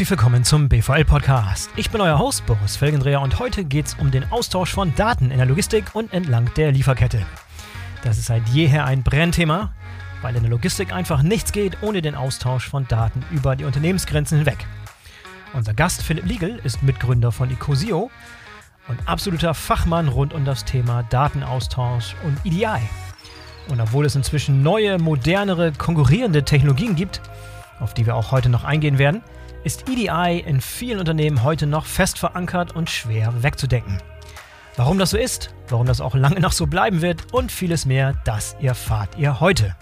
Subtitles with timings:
[0.00, 1.68] herzlich willkommen zum BVL-Podcast.
[1.76, 5.30] Ich bin euer Host Boris Felgendreher und heute geht es um den Austausch von Daten
[5.30, 7.26] in der Logistik und entlang der Lieferkette.
[8.02, 9.74] Das ist seit jeher ein Brennthema,
[10.22, 14.38] weil in der Logistik einfach nichts geht ohne den Austausch von Daten über die Unternehmensgrenzen
[14.38, 14.66] hinweg.
[15.52, 18.10] Unser Gast Philipp Liegel ist Mitgründer von Ecosio
[18.88, 22.80] und absoluter Fachmann rund um das Thema Datenaustausch und EDI.
[23.68, 27.20] Und obwohl es inzwischen neue, modernere, konkurrierende Technologien gibt,
[27.80, 29.22] auf die wir auch heute noch eingehen werden,
[29.64, 33.98] ist EDI in vielen Unternehmen heute noch fest verankert und schwer wegzudenken.
[34.76, 38.14] Warum das so ist, warum das auch lange noch so bleiben wird und vieles mehr,
[38.24, 39.76] das erfahrt ihr heute.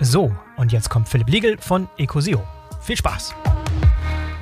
[0.00, 2.42] So, und jetzt kommt Philipp Liegel von Ecosio.
[2.80, 3.34] Viel Spaß!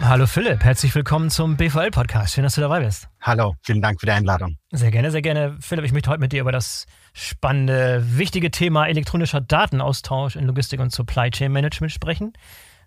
[0.00, 2.34] Hallo Philipp, herzlich willkommen zum BVL-Podcast.
[2.34, 3.08] Schön, dass du dabei bist.
[3.20, 4.58] Hallo, vielen Dank für die Einladung.
[4.70, 5.56] Sehr gerne, sehr gerne.
[5.60, 10.78] Philipp, ich möchte heute mit dir über das spannende, wichtige Thema elektronischer Datenaustausch in Logistik
[10.78, 12.32] und Supply Chain Management sprechen.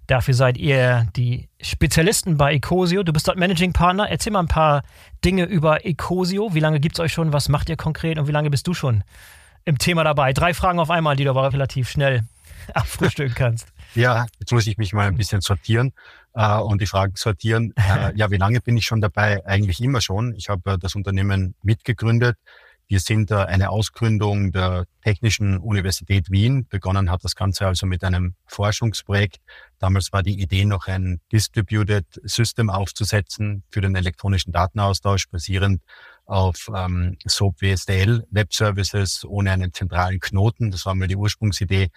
[0.08, 3.04] Dafür seid ihr die Spezialisten bei Ecosio.
[3.04, 4.10] Du bist dort Managing Partner.
[4.10, 4.84] Erzähl mal ein paar
[5.24, 6.54] Dinge über Ecosio.
[6.54, 7.32] Wie lange gibt es euch schon?
[7.32, 8.20] Was macht ihr konkret?
[8.20, 9.04] Und wie lange bist du schon
[9.66, 10.34] im Thema dabei?
[10.34, 12.24] Drei Fragen auf einmal, die du aber relativ schnell
[12.74, 13.68] abfrühstücken kannst.
[13.96, 15.94] Ja, jetzt muss ich mich mal ein bisschen sortieren
[16.34, 17.74] äh, und die Fragen sortieren.
[17.76, 19.46] Äh, ja, wie lange bin ich schon dabei?
[19.46, 20.34] Eigentlich immer schon.
[20.36, 22.38] Ich habe äh, das Unternehmen mitgegründet.
[22.88, 26.68] Wir sind eine Ausgründung der Technischen Universität Wien.
[26.68, 29.38] Begonnen hat das Ganze also mit einem Forschungsprojekt.
[29.80, 35.82] Damals war die Idee noch ein Distributed System aufzusetzen für den elektronischen Datenaustausch, basierend
[36.26, 40.72] auf ähm, SOAP WSDL Web Services ohne einen zentralen Knoten.
[40.72, 41.90] Das war mal die Ursprungsidee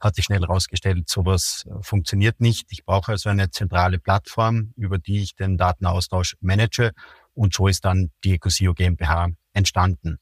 [0.00, 2.66] hat sich schnell herausgestellt, sowas äh, funktioniert nicht.
[2.70, 6.92] Ich brauche also eine zentrale Plattform, über die ich den Datenaustausch manage.
[7.32, 10.18] Und so ist dann die Ecosio GmbH entstanden.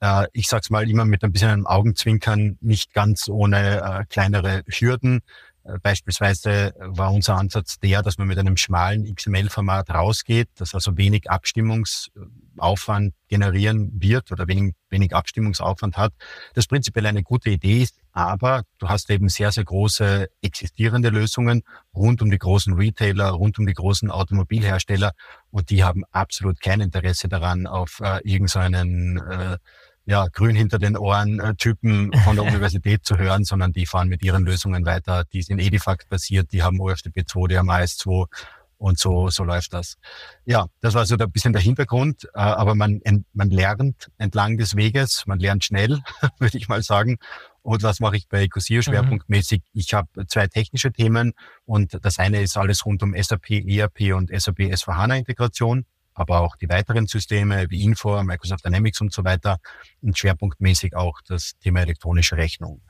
[0.00, 4.04] Äh, ich sage es mal immer mit ein bisschen einem Augenzwinkern, nicht ganz ohne äh,
[4.08, 5.20] kleinere Hürden.
[5.64, 10.96] Äh, beispielsweise war unser Ansatz der, dass man mit einem schmalen XML-Format rausgeht, das also
[10.96, 16.12] wenig Abstimmungsaufwand generieren wird oder wenig, wenig Abstimmungsaufwand hat.
[16.54, 21.62] Das prinzipiell eine gute Idee ist, aber du hast eben sehr, sehr große existierende Lösungen
[21.94, 25.12] rund um die großen Retailer, rund um die großen Automobilhersteller
[25.50, 29.58] und die haben absolut kein Interesse daran, auf äh, irgendeinen äh,
[30.04, 34.08] ja, grün hinter den Ohren äh, Typen von der Universität zu hören, sondern die fahren
[34.08, 35.24] mit ihren Lösungen weiter.
[35.32, 38.26] Die sind Edifact basiert, die haben OFTP 2, die haben AS2
[38.82, 39.96] und so, so läuft das.
[40.44, 43.00] Ja, das war so ein bisschen der Hintergrund, äh, aber man,
[43.32, 46.00] man lernt entlang des Weges, man lernt schnell,
[46.38, 47.18] würde ich mal sagen.
[47.62, 48.82] Und was mache ich bei Ecosio mhm.
[48.82, 49.60] schwerpunktmäßig?
[49.60, 49.80] Mhm.
[49.80, 51.32] Ich habe zwei technische Themen
[51.64, 56.56] und das eine ist alles rund um SAP, ERP und SAP S4HANA Integration aber auch
[56.56, 59.58] die weiteren Systeme wie Info, Microsoft Dynamics und so weiter
[60.00, 62.82] und schwerpunktmäßig auch das Thema elektronische Rechnung.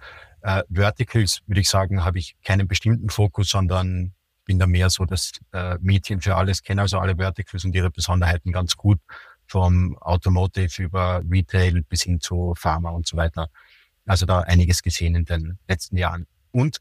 [0.42, 4.12] Äh, Verticals, würde ich sagen, habe ich keinen bestimmten Fokus, sondern
[4.44, 7.90] bin da mehr so das äh, Mädchen für alles, kenne also alle Verticals und ihre
[7.90, 8.98] Besonderheiten ganz gut,
[9.46, 13.48] vom Automotive über Retail bis hin zu Pharma und so weiter.
[14.06, 16.26] Also da einiges gesehen in den letzten Jahren.
[16.50, 16.78] Und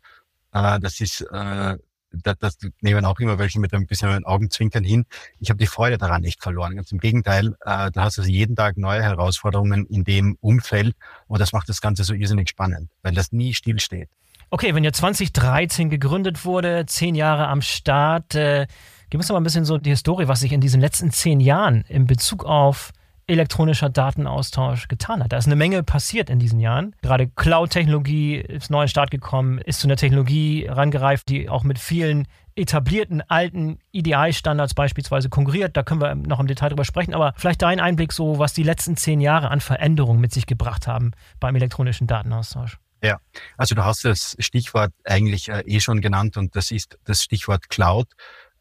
[0.54, 1.78] äh, das ist äh,
[2.12, 5.06] das, das nehmen auch immer welche mit ein bisschen Augenzwinkern hin.
[5.40, 6.76] Ich habe die Freude daran nicht verloren.
[6.76, 10.96] Ganz im Gegenteil, äh, da hast du jeden Tag neue Herausforderungen in dem Umfeld
[11.28, 14.10] und das macht das Ganze so irrsinnig spannend, weil das nie stillsteht.
[14.50, 18.68] Okay, wenn ihr 2013 gegründet wurde, zehn Jahre am Start, äh,
[19.10, 21.40] gib uns doch mal ein bisschen so die Historie, was sich in diesen letzten zehn
[21.40, 22.92] Jahren in Bezug auf
[23.32, 25.32] elektronischer Datenaustausch getan hat.
[25.32, 26.96] Da ist eine Menge passiert in diesen Jahren.
[27.02, 31.64] Gerade Cloud-Technologie ist neu in den Start gekommen, ist zu einer Technologie rangereift, die auch
[31.64, 35.78] mit vielen etablierten alten EDI-Standards beispielsweise konkurriert.
[35.78, 37.14] Da können wir noch im Detail drüber sprechen.
[37.14, 40.86] Aber vielleicht dein Einblick so, was die letzten zehn Jahre an Veränderungen mit sich gebracht
[40.86, 42.78] haben beim elektronischen Datenaustausch.
[43.04, 43.20] Ja,
[43.58, 47.70] also du hast das Stichwort eigentlich äh, eh schon genannt und das ist das Stichwort
[47.70, 48.08] Cloud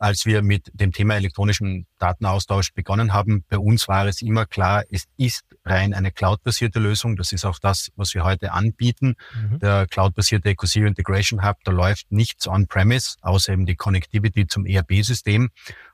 [0.01, 4.83] als wir mit dem Thema elektronischen Datenaustausch begonnen haben, bei uns war es immer klar,
[4.91, 7.17] es ist rein eine cloud-basierte Lösung.
[7.17, 9.17] Das ist auch das, was wir heute anbieten.
[9.35, 9.59] Mhm.
[9.59, 15.51] Der cloud-basierte EcoSero Integration Hub, da läuft nichts on-premise, außer eben die Connectivity zum ERP-System.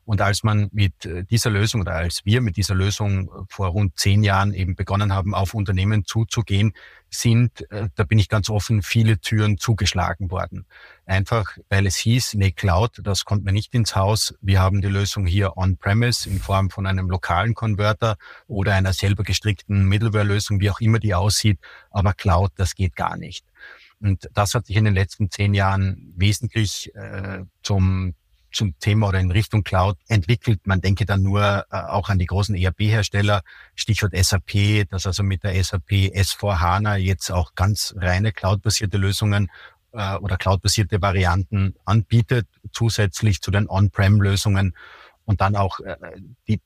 [0.06, 3.98] Und als man mit äh, dieser Lösung oder als wir mit dieser Lösung vor rund
[3.98, 6.72] zehn Jahren eben begonnen haben, auf Unternehmen zuzugehen,
[7.10, 10.64] sind, äh, da bin ich ganz offen, viele Türen zugeschlagen worden.
[11.06, 14.34] Einfach, weil es hieß, nee, Cloud, das kommt mir nicht ins Haus.
[14.40, 18.16] Wir haben die Lösung hier on-premise in Form von einem lokalen Converter
[18.46, 21.58] oder einer selber gestrickten Middleware-Lösung, wie auch immer die aussieht.
[21.90, 23.44] Aber Cloud, das geht gar nicht.
[24.00, 28.14] Und das hat sich in den letzten zehn Jahren wesentlich äh, zum
[28.56, 30.66] zum Thema oder in Richtung Cloud entwickelt.
[30.66, 33.42] Man denke dann nur äh, auch an die großen ERP-Hersteller,
[33.74, 39.48] Stichwort SAP, das also mit der SAP S4 HANA jetzt auch ganz reine cloud-basierte Lösungen
[39.92, 44.74] äh, oder cloud-basierte Varianten anbietet, zusätzlich zu den On-Prem-Lösungen
[45.26, 45.96] und dann auch äh,
[46.48, 46.60] die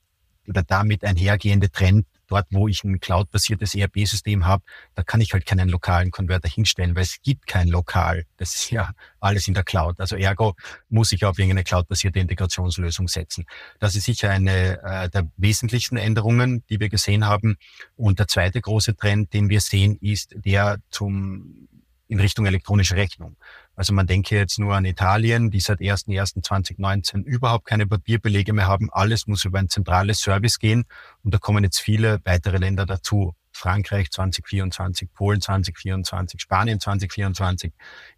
[0.47, 4.63] oder damit einhergehende Trend dort, wo ich ein cloud-basiertes ERP-System habe,
[4.95, 8.25] da kann ich halt keinen lokalen Converter hinstellen, weil es gibt kein Lokal.
[8.37, 9.99] Das ist ja alles in der Cloud.
[9.99, 10.55] Also ergo
[10.89, 13.45] muss ich auf irgendeine cloud-basierte Integrationslösung setzen.
[13.79, 17.57] Das ist sicher eine äh, der wesentlichsten Änderungen, die wir gesehen haben.
[17.95, 21.67] Und der zweite große Trend, den wir sehen, ist der zum
[22.11, 23.37] in Richtung elektronische Rechnung.
[23.73, 28.89] Also man denke jetzt nur an Italien, die seit 1.1.2019 überhaupt keine Papierbelege mehr haben.
[28.91, 30.83] Alles muss über ein zentrales Service gehen.
[31.23, 33.33] Und da kommen jetzt viele weitere Länder dazu.
[33.53, 37.71] Frankreich 2024, Polen 2024, Spanien 2024.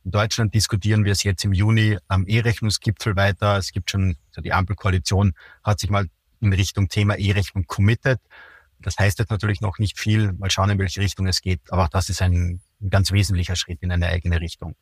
[0.05, 3.57] In Deutschland diskutieren wir es jetzt im Juni am E-Rechnungsgipfel weiter.
[3.57, 6.07] Es gibt schon, also die Ampelkoalition hat sich mal
[6.41, 8.19] in Richtung Thema E-Rechnung committed.
[8.79, 10.33] Das heißt jetzt natürlich noch nicht viel.
[10.33, 11.61] Mal schauen, in welche Richtung es geht.
[11.69, 14.75] Aber auch das ist ein ganz wesentlicher Schritt in eine eigene Richtung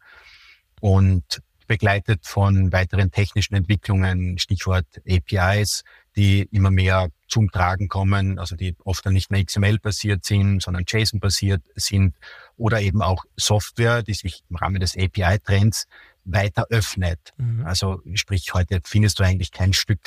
[0.79, 5.83] und begleitet von weiteren technischen Entwicklungen, Stichwort APIs,
[6.17, 10.83] die immer mehr zum Tragen kommen, also die oft dann nicht mehr XML-basiert sind, sondern
[10.85, 12.17] JSON-basiert sind
[12.57, 15.85] oder eben auch Software, die sich im Rahmen des API-Trends
[16.25, 17.19] weiter öffnet.
[17.37, 17.65] Mhm.
[17.65, 20.01] Also sprich, heute findest du eigentlich kein Stück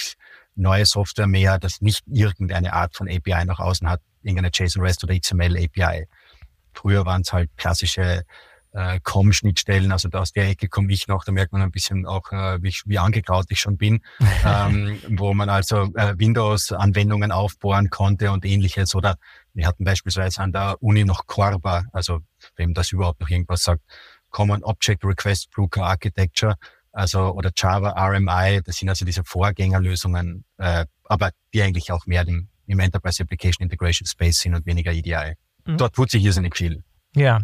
[0.54, 5.18] neue Software mehr, das nicht irgendeine Art von API nach außen hat, irgendeine JSON-REST oder
[5.18, 6.06] XML-API.
[6.74, 8.24] Früher waren es halt klassische
[8.74, 12.06] äh, COM-Schnittstellen, also da aus der Ecke komme ich noch, da merkt man ein bisschen
[12.06, 14.00] auch, äh, wie, wie angegraut ich schon bin,
[14.44, 18.94] ähm, wo man also äh, Windows-Anwendungen aufbohren konnte und ähnliches.
[18.94, 19.16] Oder
[19.54, 22.20] wir hatten beispielsweise an der Uni noch Corba, also
[22.56, 23.82] wem das überhaupt noch irgendwas sagt,
[24.30, 26.56] Common Object Request Broker Architecture,
[26.90, 32.26] also oder Java RMI, das sind also diese Vorgängerlösungen, äh, aber die eigentlich auch mehr
[32.26, 35.34] im, im Enterprise Application Integration Space sind und weniger EDI.
[35.64, 35.78] Mhm.
[35.78, 36.82] Dort tut sich irrsinnig viel.
[37.16, 37.42] Ja,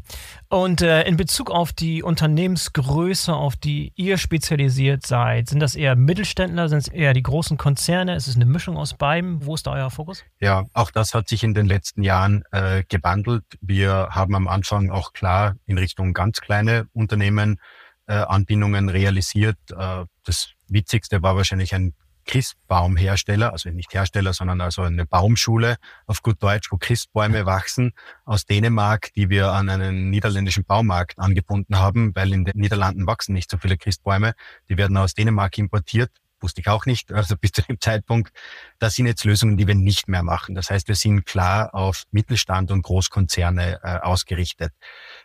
[0.48, 5.94] und äh, in Bezug auf die Unternehmensgröße, auf die ihr spezialisiert seid, sind das eher
[5.94, 8.16] Mittelständler, sind es eher die großen Konzerne?
[8.16, 9.46] Ist es eine Mischung aus beiden?
[9.46, 10.24] Wo ist da euer Fokus?
[10.40, 13.44] Ja, auch das hat sich in den letzten Jahren äh, gewandelt.
[13.60, 17.60] Wir haben am Anfang auch klar in Richtung ganz kleine Unternehmen
[18.08, 19.58] äh, Anbindungen realisiert.
[19.70, 21.94] Äh, das Witzigste war wahrscheinlich ein
[22.30, 27.90] Christbaumhersteller, also nicht Hersteller, sondern also eine Baumschule auf gut Deutsch, wo Christbäume wachsen
[28.24, 33.32] aus Dänemark, die wir an einen niederländischen Baumarkt angebunden haben, weil in den Niederlanden wachsen
[33.32, 34.34] nicht so viele Christbäume.
[34.68, 36.12] Die werden aus Dänemark importiert.
[36.40, 38.30] Wusste ich auch nicht, also bis zu dem Zeitpunkt.
[38.78, 40.54] Das sind jetzt Lösungen, die wir nicht mehr machen.
[40.54, 44.72] Das heißt, wir sind klar auf Mittelstand und Großkonzerne äh, ausgerichtet.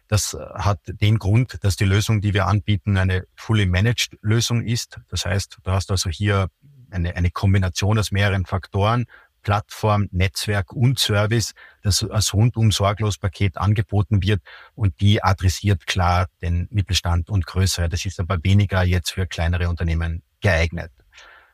[0.08, 4.66] Das äh, hat den Grund, dass die Lösung, die wir anbieten, eine fully managed Lösung
[4.66, 5.00] ist.
[5.10, 6.50] Das heißt, du hast also hier
[6.92, 9.06] eine, eine Kombination aus mehreren Faktoren,
[9.46, 14.42] Plattform, Netzwerk und Service, das als rundum sorglos Paket angeboten wird
[14.74, 17.88] und die adressiert klar den Mittelstand und größere.
[17.88, 20.92] Das ist aber weniger jetzt für kleinere Unternehmen geeignet.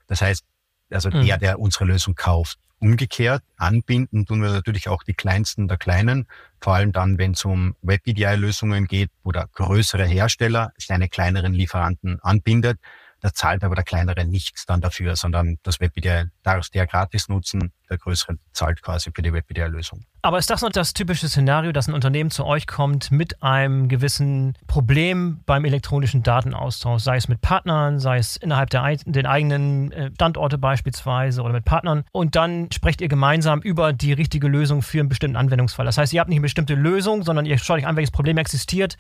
[0.08, 0.46] Das heißt,
[0.90, 1.26] also mhm.
[1.26, 2.58] der, der unsere Lösung kauft.
[2.80, 6.28] Umgekehrt anbinden tun wir natürlich auch die kleinsten der kleinen,
[6.60, 12.80] vor allem dann, wenn es um Web-EDI-Lösungen geht oder größere Hersteller seine kleineren Lieferanten anbindet,
[13.22, 17.30] Da zahlt aber der kleinere nichts dann dafür, sondern das WebIDI darfst du ja gratis
[17.30, 20.06] nutzen, der größere zahlt quasi für die WebIDI-Lösung.
[20.24, 23.90] Aber ist das noch das typische Szenario, dass ein Unternehmen zu euch kommt mit einem
[23.90, 29.92] gewissen Problem beim elektronischen Datenaustausch, sei es mit Partnern, sei es innerhalb der den eigenen
[29.92, 34.82] äh, Standorte beispielsweise oder mit Partnern und dann sprecht ihr gemeinsam über die richtige Lösung
[34.82, 35.86] für einen bestimmten Anwendungsfall.
[35.86, 38.38] Das heißt, ihr habt nicht eine bestimmte Lösung, sondern ihr schaut euch an, welches Problem
[38.38, 38.98] existiert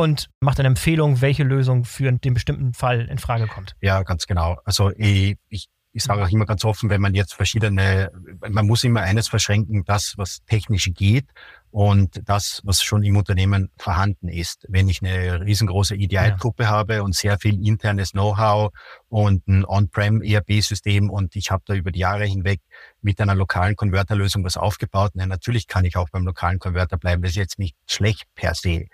[0.00, 3.76] und macht eine Empfehlung, welche Lösung für den bestimmten Fall in Frage kommt.
[3.80, 4.58] Ja, ganz genau.
[4.64, 8.12] Also ich, ich ich sage auch immer ganz offen, wenn man jetzt verschiedene,
[8.48, 11.26] man muss immer eines verschränken, das, was technisch geht
[11.72, 14.66] und das, was schon im Unternehmen vorhanden ist.
[14.68, 16.68] Wenn ich eine riesengroße EDI-Gruppe ja.
[16.68, 18.70] habe und sehr viel internes Know-how
[19.08, 22.60] und ein On-Prem ERP-System und ich habe da über die Jahre hinweg
[23.02, 27.22] mit einer lokalen Konverterlösung was aufgebaut, na, natürlich kann ich auch beim lokalen Konverter bleiben.
[27.22, 28.86] Das ist jetzt nicht schlecht per se.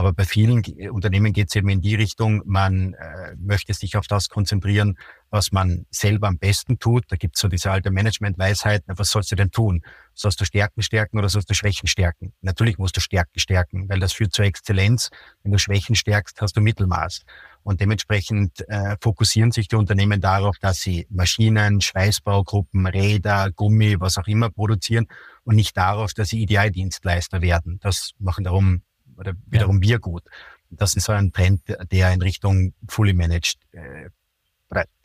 [0.00, 4.06] Aber bei vielen Unternehmen geht es eben in die Richtung, man äh, möchte sich auf
[4.06, 4.96] das konzentrieren,
[5.28, 7.04] was man selber am besten tut.
[7.08, 9.82] Da gibt es so diese alte Management-Weisheit, was sollst du denn tun?
[10.14, 12.32] Sollst du Stärken stärken oder sollst du Schwächen stärken?
[12.40, 15.10] Natürlich musst du Stärken stärken, weil das führt zur Exzellenz.
[15.42, 17.26] Wenn du Schwächen stärkst, hast du Mittelmaß.
[17.62, 24.16] Und dementsprechend äh, fokussieren sich die Unternehmen darauf, dass sie Maschinen, Schweißbaugruppen, Räder, Gummi, was
[24.16, 25.08] auch immer produzieren
[25.44, 27.78] und nicht darauf, dass sie EDI-Dienstleister werden.
[27.82, 28.80] Das machen darum
[29.20, 29.88] oder wiederum ja.
[29.88, 30.24] wir gut.
[30.70, 31.62] Das ist so ein Trend,
[31.92, 34.08] der in Richtung Fully Managed, äh,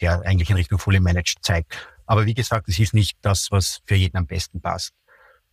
[0.01, 1.75] der eigentlich in Richtung Fully Managed zeigt.
[2.05, 4.93] Aber wie gesagt, es ist nicht das, was für jeden am besten passt.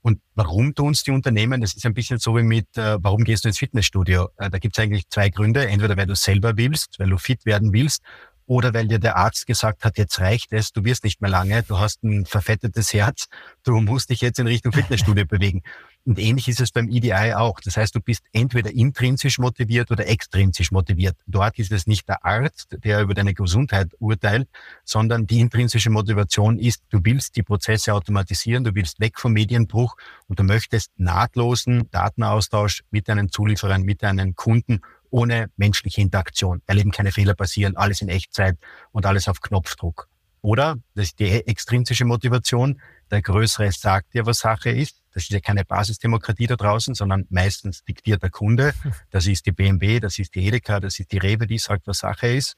[0.03, 1.61] Und warum tun es die Unternehmen?
[1.61, 4.29] Das ist ein bisschen so wie mit, äh, warum gehst du ins Fitnessstudio?
[4.37, 5.67] Äh, da gibt es eigentlich zwei Gründe.
[5.67, 8.03] Entweder weil du selber willst, weil du fit werden willst,
[8.47, 11.63] oder weil dir der Arzt gesagt hat, jetzt reicht es, du wirst nicht mehr lange,
[11.63, 13.27] du hast ein verfettetes Herz,
[13.63, 15.63] du musst dich jetzt in Richtung Fitnessstudio bewegen.
[16.05, 17.61] Und ähnlich ist es beim EDI auch.
[17.61, 21.17] Das heißt, du bist entweder intrinsisch motiviert oder extrinsisch motiviert.
[21.27, 24.49] Dort ist es nicht der Arzt, der über deine Gesundheit urteilt,
[24.85, 29.97] sondern die intrinsische Motivation ist, du willst die Prozesse automatisieren, du willst weg vom Medienbruch
[30.27, 34.81] und du möchtest nahtlosen Datenaustausch mit deinen Zulieferern, mit deinen Kunden
[35.11, 38.57] ohne menschliche Interaktion, weil eben keine Fehler passieren, alles in Echtzeit
[38.91, 40.09] und alles auf Knopfdruck.
[40.43, 42.81] Oder, das ist die extrinsische Motivation,
[43.13, 45.01] der Größere sagt dir, was Sache ist.
[45.15, 48.75] Das ist ja keine Basisdemokratie da draußen, sondern meistens diktiert der Kunde.
[49.11, 51.99] Das ist die BMW, das ist die Edeka, das ist die Rewe, die sagt, was
[51.99, 52.57] Sache ist.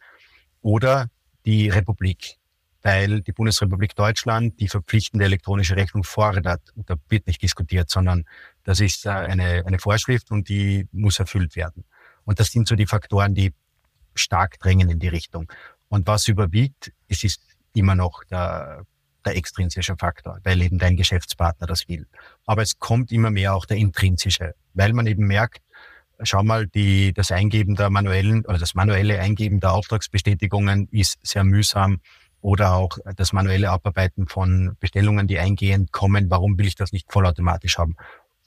[0.63, 1.11] Oder
[1.45, 2.37] die Republik,
[2.83, 6.63] weil die Bundesrepublik Deutschland die verpflichtende elektronische Rechnung fordert.
[6.77, 8.25] Und da wird nicht diskutiert, sondern
[8.63, 11.85] das ist äh, eine, eine Vorschrift und die muss erfüllt werden.
[12.25, 13.53] Und das sind so die Faktoren, die
[14.15, 15.53] stark drängen in die Richtung.
[15.89, 18.85] Und was überwiegt, es ist immer noch der,
[19.25, 22.07] der extrinsische Faktor, weil eben dein Geschäftspartner das will.
[22.47, 25.63] Aber es kommt immer mehr auch der intrinsische, weil man eben merkt,
[26.23, 31.45] schau mal, die, das Eingeben der manuellen oder das manuelle Eingeben der Auftragsbestätigungen ist sehr
[31.45, 32.01] mühsam
[32.41, 36.31] oder auch das manuelle Abarbeiten von Bestellungen, die eingehend kommen.
[36.31, 37.97] Warum will ich das nicht vollautomatisch haben?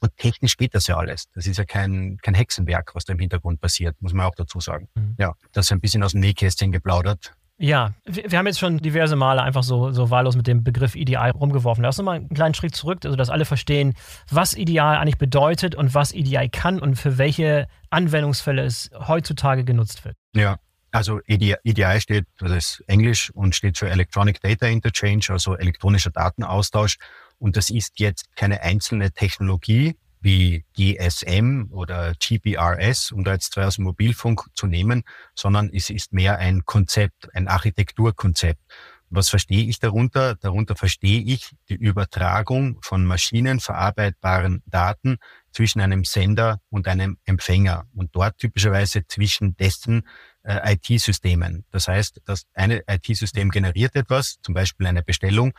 [0.00, 1.28] Und technisch geht das ja alles.
[1.34, 4.60] Das ist ja kein, kein Hexenwerk, was da im Hintergrund passiert, muss man auch dazu
[4.60, 4.88] sagen.
[4.94, 5.16] Mhm.
[5.18, 7.34] Ja, das ist ein bisschen aus dem Nähkästchen geplaudert.
[7.60, 11.32] Ja, wir haben jetzt schon diverse Male einfach so, so wahllos mit dem Begriff ideal
[11.32, 11.82] rumgeworfen.
[11.82, 13.94] Lass uns mal einen kleinen Schritt zurück, also dass alle verstehen,
[14.30, 20.04] was ideal eigentlich bedeutet und was ideal kann und für welche Anwendungsfälle es heutzutage genutzt
[20.04, 20.16] wird.
[20.36, 20.58] Ja,
[20.92, 26.96] also EDI steht, das ist Englisch und steht für Electronic Data Interchange, also elektronischer Datenaustausch.
[27.38, 29.96] Und das ist jetzt keine einzelne Technologie
[30.28, 35.04] wie GSM oder GPRS, um da jetzt zwei aus dem Mobilfunk zu nehmen,
[35.34, 38.60] sondern es ist mehr ein Konzept, ein Architekturkonzept.
[39.08, 40.34] Was verstehe ich darunter?
[40.34, 45.16] Darunter verstehe ich die Übertragung von maschinenverarbeitbaren Daten
[45.50, 50.06] zwischen einem Sender und einem Empfänger und dort typischerweise zwischen dessen
[50.42, 51.64] äh, IT-Systemen.
[51.70, 55.54] Das heißt, das eine IT-System generiert etwas, zum Beispiel eine Bestellung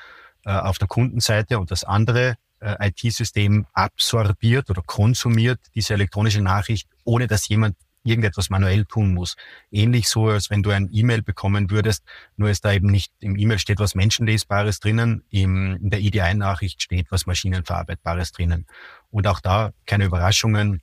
[0.46, 6.88] äh, auf der Kundenseite und das andere äh, IT-System absorbiert oder konsumiert diese elektronische Nachricht,
[7.04, 9.36] ohne dass jemand irgendetwas manuell tun muss.
[9.72, 12.04] Ähnlich so, als wenn du ein E-Mail bekommen würdest,
[12.38, 16.82] nur ist da eben nicht im E-Mail steht was Menschenlesbares drinnen, im, in der EDI-Nachricht
[16.82, 18.66] steht was Maschinenverarbeitbares drinnen.
[19.12, 20.82] Und auch da keine Überraschungen.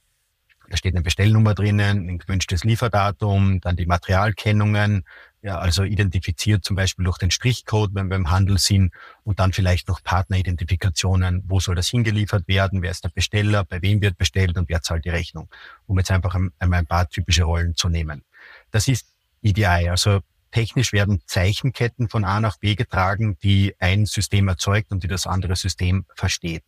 [0.69, 5.05] Da steht eine Bestellnummer drinnen, ein gewünschtes Lieferdatum, dann die Materialkennungen,
[5.47, 9.53] ja, also identifiziert zum Beispiel durch den Strichcode, wenn wir im Handel sind und dann
[9.53, 11.45] vielleicht noch Partneridentifikationen.
[11.47, 12.83] Wo soll das hingeliefert werden?
[12.83, 13.63] Wer ist der Besteller?
[13.63, 15.49] Bei wem wird bestellt und wer zahlt die Rechnung?
[15.87, 18.25] Um jetzt einfach einmal ein paar typische Rollen zu nehmen.
[18.73, 19.07] Das ist
[19.41, 19.89] EDI.
[19.89, 20.19] Also
[20.51, 25.29] technisch werden Zeichenketten von A nach B getragen, die ein System erzeugt und die das
[25.29, 26.65] andere System versteht.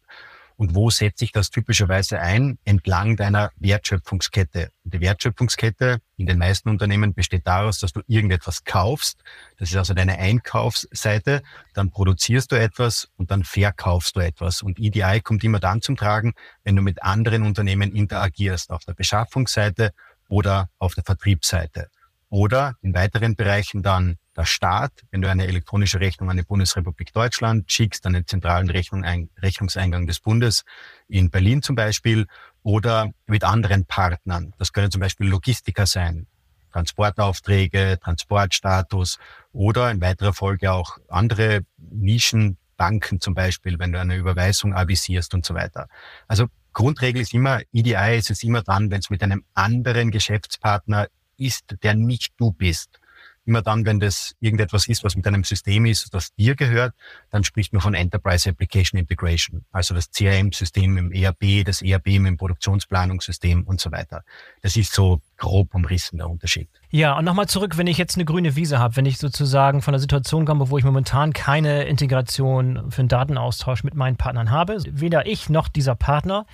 [0.58, 2.58] Und wo setze ich das typischerweise ein?
[2.64, 4.72] Entlang deiner Wertschöpfungskette.
[4.82, 9.22] Die Wertschöpfungskette in den meisten Unternehmen besteht daraus, dass du irgendetwas kaufst.
[9.56, 11.42] Das ist also deine Einkaufsseite.
[11.74, 14.60] Dann produzierst du etwas und dann verkaufst du etwas.
[14.60, 16.34] Und EDI kommt immer dann zum Tragen,
[16.64, 19.92] wenn du mit anderen Unternehmen interagierst, auf der Beschaffungsseite
[20.28, 21.88] oder auf der Vertriebsseite.
[22.30, 27.12] Oder in weiteren Bereichen dann der Staat, wenn du eine elektronische Rechnung an die Bundesrepublik
[27.12, 29.04] Deutschland schickst, an den zentralen Rechnung,
[29.42, 30.62] Rechnungseingang des Bundes
[31.08, 32.26] in Berlin zum Beispiel,
[32.62, 34.54] oder mit anderen Partnern.
[34.58, 36.26] Das können zum Beispiel Logistiker sein,
[36.72, 39.18] Transportaufträge, Transportstatus
[39.52, 45.44] oder in weiterer Folge auch andere Nischenbanken zum Beispiel, wenn du eine Überweisung avisierst und
[45.44, 45.88] so weiter.
[46.28, 51.08] Also Grundregel ist immer, EDI ist es immer dann, wenn es mit einem anderen Geschäftspartner
[51.38, 53.00] ist, der nicht du bist.
[53.48, 56.92] Immer dann, wenn das irgendetwas ist, was mit einem System ist, das dir gehört,
[57.30, 62.36] dann spricht man von Enterprise Application Integration, also das CRM-System im ERP, das ERP im
[62.36, 64.22] Produktionsplanungssystem und so weiter.
[64.60, 66.68] Das ist so grob umrissen der Unterschied.
[66.90, 69.92] Ja, und nochmal zurück, wenn ich jetzt eine grüne Wiese habe, wenn ich sozusagen von
[69.92, 74.76] der Situation komme, wo ich momentan keine Integration für einen Datenaustausch mit meinen Partnern habe,
[74.90, 76.44] weder ich noch dieser Partner,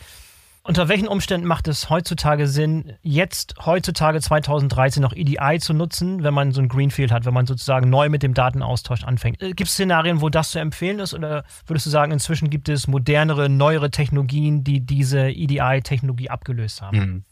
[0.66, 6.32] unter welchen Umständen macht es heutzutage Sinn, jetzt heutzutage 2013 noch EDI zu nutzen, wenn
[6.32, 9.42] man so ein Greenfield hat, wenn man sozusagen neu mit dem Datenaustausch anfängt?
[9.42, 12.70] Äh, gibt es Szenarien, wo das zu empfehlen ist oder würdest du sagen, inzwischen gibt
[12.70, 16.98] es modernere, neuere Technologien, die diese EDI-Technologie abgelöst haben?
[16.98, 17.24] Mhm.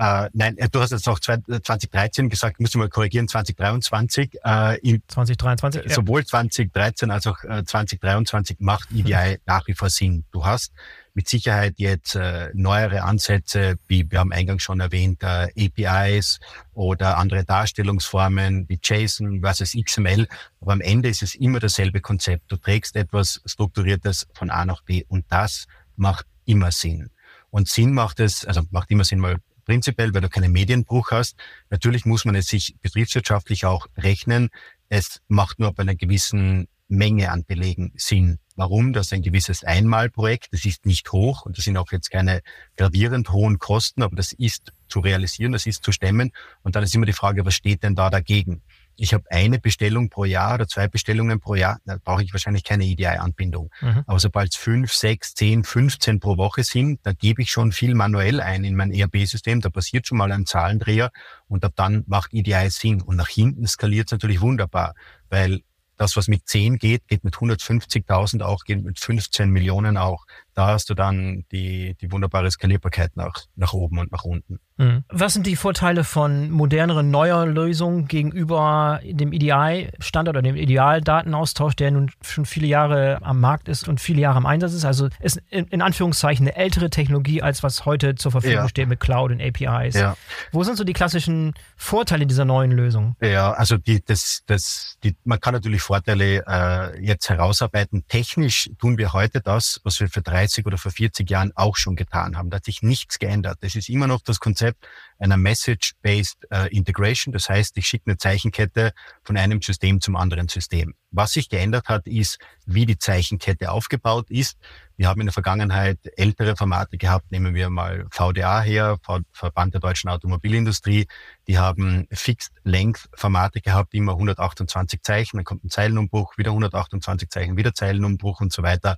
[0.00, 4.38] Äh, nein, äh, du hast jetzt auch 2013 gesagt, müssen wir korrigieren, 2023.
[4.42, 5.84] Äh, in 2023?
[5.84, 5.90] Ja.
[5.90, 10.24] Sowohl 2013 als auch äh, 2023 macht EDI nach wie vor Sinn.
[10.32, 10.72] Du hast
[11.14, 16.40] mit Sicherheit jetzt äh, neuere Ansätze, wie wir haben eingangs schon erwähnt, äh, APIs
[16.72, 20.28] oder andere Darstellungsformen wie JSON versus XML.
[20.60, 22.44] Aber am Ende ist es immer dasselbe Konzept.
[22.48, 27.10] Du trägst etwas Strukturiertes von A nach B und das macht immer Sinn.
[27.50, 31.36] Und Sinn macht es, also macht immer Sinn, weil prinzipiell, weil du keinen Medienbruch hast.
[31.68, 34.50] Natürlich muss man es sich betriebswirtschaftlich auch rechnen.
[34.88, 38.38] Es macht nur bei einer gewissen Menge an Belegen Sinn.
[38.60, 38.92] Warum?
[38.92, 40.48] Das ist ein gewisses Einmalprojekt.
[40.52, 42.42] Das ist nicht hoch und das sind auch jetzt keine
[42.76, 46.32] gravierend hohen Kosten, aber das ist zu realisieren, das ist zu stemmen.
[46.62, 48.62] Und dann ist immer die Frage, was steht denn da dagegen?
[49.00, 52.64] ich habe eine Bestellung pro Jahr oder zwei Bestellungen pro Jahr, da brauche ich wahrscheinlich
[52.64, 53.70] keine EDI-Anbindung.
[53.80, 54.04] Mhm.
[54.06, 57.94] Aber sobald es fünf, sechs, zehn, 15 pro Woche sind, da gebe ich schon viel
[57.94, 61.10] manuell ein in mein ERP-System, da passiert schon mal ein Zahlendreher
[61.48, 63.00] und ab dann macht EDI Sinn.
[63.00, 64.94] Und nach hinten skaliert es natürlich wunderbar,
[65.30, 65.62] weil
[66.00, 70.24] das, was mit 10 geht, geht mit 150.000 auch, geht mit 15 Millionen auch.
[70.54, 74.58] Da hast du dann die, die wunderbare Skalierbarkeit nach, nach oben und nach unten.
[74.80, 75.04] Mhm.
[75.08, 81.90] Was sind die Vorteile von moderneren, neuer Lösungen gegenüber dem EDI-Standard oder dem Idealdatenaustausch, der
[81.90, 84.84] nun schon viele Jahre am Markt ist und viele Jahre im Einsatz ist?
[84.84, 88.68] Also ist in, in Anführungszeichen eine ältere Technologie, als was heute zur Verfügung ja.
[88.68, 89.94] steht mit Cloud und APIs.
[89.94, 90.16] Ja.
[90.50, 93.16] Wo sind so die klassischen Vorteile dieser neuen Lösung?
[93.20, 98.04] Ja, also die, das, das, die, man kann natürlich Vorteile äh, jetzt herausarbeiten.
[98.08, 101.96] Technisch tun wir heute das, was wir für 30 oder vor 40 Jahren auch schon
[101.96, 102.50] getan haben.
[102.50, 103.58] Da hat sich nichts geändert.
[103.60, 104.86] Das ist immer noch das Konzept
[105.20, 107.32] einer Message-Based äh, Integration.
[107.32, 110.94] Das heißt, ich schicke eine Zeichenkette von einem System zum anderen System.
[111.10, 114.56] Was sich geändert hat, ist, wie die Zeichenkette aufgebaut ist.
[114.96, 117.30] Wir haben in der Vergangenheit ältere Formate gehabt.
[117.32, 118.98] Nehmen wir mal VDA her,
[119.32, 121.06] Verband der deutschen Automobilindustrie.
[121.48, 125.38] Die haben Fixed-Length-Formate gehabt, immer 128 Zeichen.
[125.38, 128.96] Dann kommt ein Zeilenumbruch, wieder 128 Zeichen, wieder Zeilenumbruch und so weiter.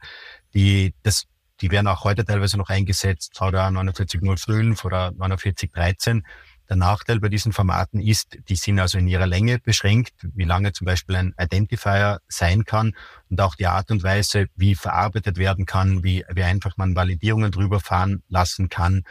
[0.55, 1.27] Die, das
[1.63, 6.27] die werden auch heute teilweise noch eingesetzt, VDA 4905 oder 4913.
[6.69, 10.73] Der Nachteil bei diesen Formaten ist, die sind also in ihrer Länge beschränkt, wie lange
[10.73, 12.95] zum Beispiel ein Identifier sein kann
[13.31, 17.53] und auch die Art und Weise, wie verarbeitet werden kann, wie, wie einfach man Validierungen
[17.53, 19.05] drüber fahren lassen kann,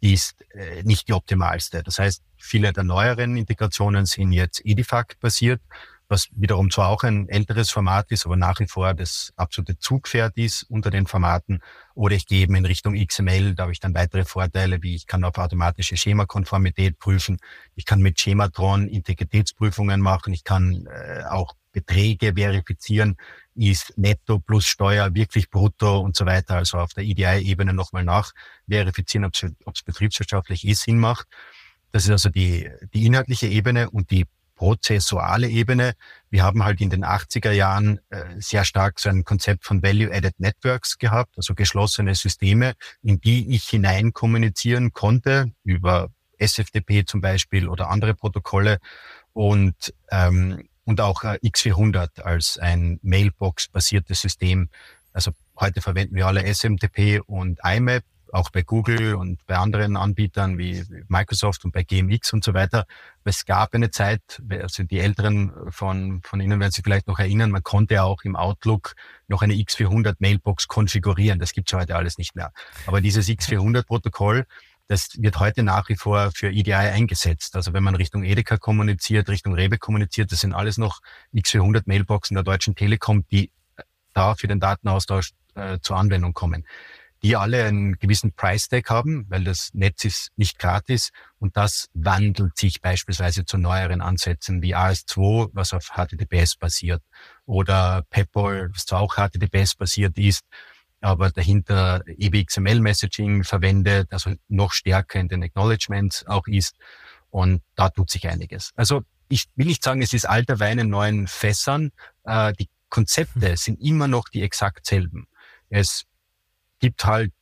[0.00, 1.82] ist äh, nicht die optimalste.
[1.82, 5.60] Das heißt, viele der neueren Integrationen sind jetzt EDIFACT basiert
[6.10, 10.36] was wiederum zwar auch ein älteres Format ist, aber nach wie vor das absolute Zugpferd
[10.36, 11.60] ist unter den Formaten.
[11.94, 15.06] Oder ich gehe eben in Richtung XML, da habe ich dann weitere Vorteile, wie ich
[15.06, 17.38] kann auf automatische Schemakonformität prüfen.
[17.76, 20.32] Ich kann mit Schematron Integritätsprüfungen machen.
[20.32, 23.16] Ich kann äh, auch Beträge verifizieren.
[23.54, 26.56] Ist netto plus Steuer wirklich brutto und so weiter.
[26.56, 28.32] Also auf der EDI-Ebene nochmal nach
[28.68, 31.28] verifizieren, ob es betriebswirtschaftlich eh Sinn macht.
[31.92, 34.26] Das ist also die, die inhaltliche Ebene und die
[34.60, 35.94] prozessuale Ebene.
[36.28, 40.38] Wir haben halt in den 80er Jahren äh, sehr stark so ein Konzept von Value-Added
[40.38, 47.70] Networks gehabt, also geschlossene Systeme, in die ich hinein kommunizieren konnte über SFTP zum Beispiel
[47.70, 48.80] oder andere Protokolle
[49.32, 49.94] und
[50.84, 54.68] und auch äh, X400 als ein Mailbox-basiertes System.
[55.14, 60.58] Also heute verwenden wir alle SMTP und IMAP auch bei Google und bei anderen Anbietern
[60.58, 62.86] wie Microsoft und bei GMX und so weiter.
[63.24, 67.50] Es gab eine Zeit, also die Älteren von, von Ihnen werden sich vielleicht noch erinnern,
[67.50, 68.94] man konnte auch im Outlook
[69.28, 71.38] noch eine X400 Mailbox konfigurieren.
[71.38, 72.52] Das gibt es heute alles nicht mehr.
[72.86, 74.46] Aber dieses X400-Protokoll,
[74.88, 77.54] das wird heute nach wie vor für EDI eingesetzt.
[77.54, 81.00] Also wenn man Richtung Edeka kommuniziert, Richtung Rewe kommuniziert, das sind alles noch
[81.32, 83.52] X400 Mailboxen der Deutschen Telekom, die
[84.14, 86.64] da für den Datenaustausch äh, zur Anwendung kommen
[87.22, 91.88] die alle einen gewissen Price Tag haben, weil das Netz ist nicht gratis und das
[91.92, 97.02] wandelt sich beispielsweise zu neueren Ansätzen wie AS2, was auf HTTPS basiert
[97.44, 100.44] oder PayPal, was zwar auch HTTPS basiert ist,
[101.00, 106.76] aber dahinter EBXML Messaging verwendet, also noch stärker in den Acknowledgements auch ist
[107.28, 108.72] und da tut sich einiges.
[108.76, 111.90] Also ich will nicht sagen, es ist alter Wein in neuen Fässern,
[112.24, 115.28] äh, die Konzepte sind immer noch die exakt selben.
[115.68, 116.04] Es
[116.80, 117.32] gibt halt,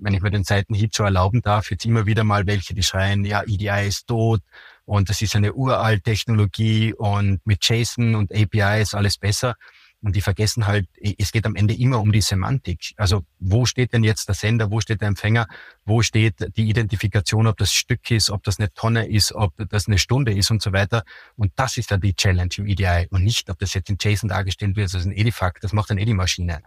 [0.00, 3.24] wenn ich mir den Seitenhieb so erlauben darf, jetzt immer wieder mal welche, die schreien,
[3.24, 4.40] ja, EDI ist tot
[4.84, 9.56] und das ist eine uralt Technologie und mit JSON und API ist alles besser.
[10.02, 10.86] Und die vergessen halt,
[11.18, 12.92] es geht am Ende immer um die Semantik.
[12.96, 15.48] Also wo steht denn jetzt der Sender, wo steht der Empfänger,
[15.84, 19.88] wo steht die Identifikation, ob das Stück ist, ob das eine Tonne ist, ob das
[19.88, 21.02] eine Stunde ist und so weiter.
[21.34, 24.28] Und das ist ja die Challenge im EDI und nicht, ob das jetzt in JSON
[24.28, 26.60] dargestellt wird, also ein Edifact, das macht dann eh die Maschine.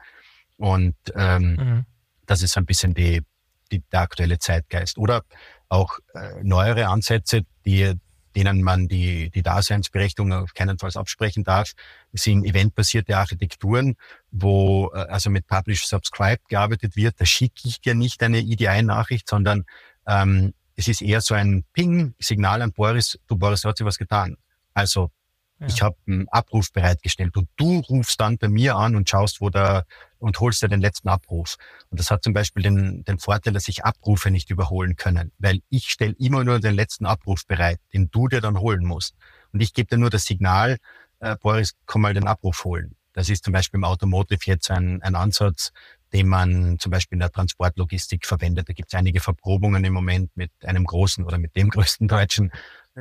[0.57, 1.85] Und ähm, mhm.
[2.29, 3.23] Das ist ein bisschen die,
[3.71, 4.99] die, der aktuelle Zeitgeist.
[4.99, 5.23] Oder
[5.67, 7.95] auch äh, neuere Ansätze, die,
[8.35, 11.71] denen man die, die Daseinsberechtigung auf keinen Fall absprechen darf,
[12.13, 13.95] sind eventbasierte Architekturen,
[14.29, 17.19] wo äh, also mit Publish Subscribe gearbeitet wird.
[17.19, 19.65] Da schicke ich dir nicht eine EDI-Nachricht, sondern
[20.05, 24.37] ähm, es ist eher so ein Ping-Signal an Boris, du Boris, hat sich was getan.
[24.75, 25.09] Also
[25.59, 25.67] ja.
[25.67, 29.49] Ich habe einen Abruf bereitgestellt und du rufst dann bei mir an und schaust, wo
[29.49, 29.85] der
[30.19, 31.55] und holst dir den letzten Abruf.
[31.89, 35.61] Und das hat zum Beispiel den, den Vorteil, dass sich Abrufe nicht überholen können, weil
[35.69, 39.15] ich stelle immer nur den letzten Abruf bereit, den du dir dann holen musst.
[39.51, 40.77] Und ich gebe dir nur das Signal,
[41.19, 42.95] äh, Boris, komm mal den Abruf holen.
[43.13, 45.71] Das ist zum Beispiel im Automotive jetzt ein, ein Ansatz,
[46.13, 48.69] den man zum Beispiel in der Transportlogistik verwendet.
[48.69, 52.51] Da gibt es einige Verprobungen im Moment mit einem großen oder mit dem größten deutschen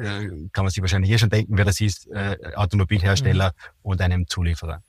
[0.02, 3.78] äh, kann man sich wahrscheinlich hier schon denken, wer das ist, äh, Automobilhersteller mhm.
[3.82, 4.82] und einem Zulieferer.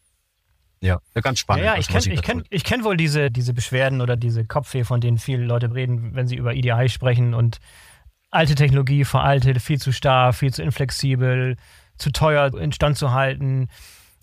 [0.82, 1.66] Ja, ganz spannend.
[1.66, 4.84] Ja, ja ich kenne ich kenn, ich kenn wohl diese, diese Beschwerden oder diese Kopfweh,
[4.84, 7.60] von denen viele Leute reden, wenn sie über EDI sprechen und
[8.32, 11.58] alte Technologie veraltet, viel zu starr, viel zu inflexibel,
[11.98, 13.68] zu teuer instand zu halten.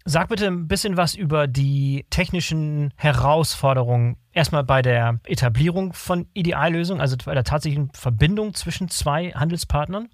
[0.04, 4.16] Sag bitte ein bisschen was über die technischen Herausforderungen.
[4.32, 10.08] Erstmal bei der Etablierung von EDI-Lösungen, also bei der tatsächlichen Verbindung zwischen zwei Handelspartnern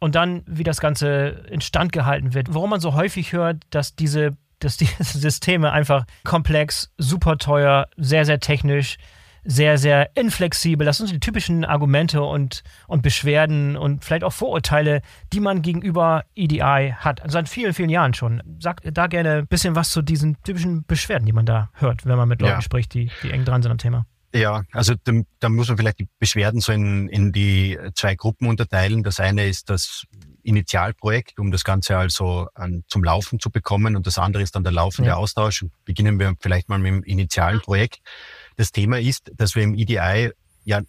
[0.00, 2.52] und dann, wie das Ganze instand gehalten wird.
[2.52, 8.24] Warum man so häufig hört, dass diese, dass die Systeme einfach komplex, super teuer, sehr,
[8.24, 8.98] sehr technisch,
[9.44, 10.86] sehr, sehr inflexibel.
[10.86, 15.02] Das sind die typischen Argumente und, und Beschwerden und vielleicht auch Vorurteile,
[15.32, 17.22] die man gegenüber EDI hat.
[17.26, 18.42] Seit vielen, vielen Jahren schon.
[18.58, 22.16] Sag da gerne ein bisschen was zu diesen typischen Beschwerden, die man da hört, wenn
[22.16, 22.62] man mit Leuten ja.
[22.62, 24.06] spricht, die, die eng dran sind am Thema.
[24.34, 28.48] Ja, also da, da muss man vielleicht die Beschwerden so in, in die zwei Gruppen
[28.48, 29.04] unterteilen.
[29.04, 30.06] Das eine ist das
[30.42, 34.64] Initialprojekt, um das Ganze also an, zum Laufen zu bekommen und das andere ist dann
[34.64, 35.16] der laufende ja.
[35.16, 35.64] Austausch.
[35.84, 38.00] Beginnen wir vielleicht mal mit dem initialen Projekt.
[38.56, 40.32] Das Thema ist, dass wir im EDI
[40.64, 40.80] ja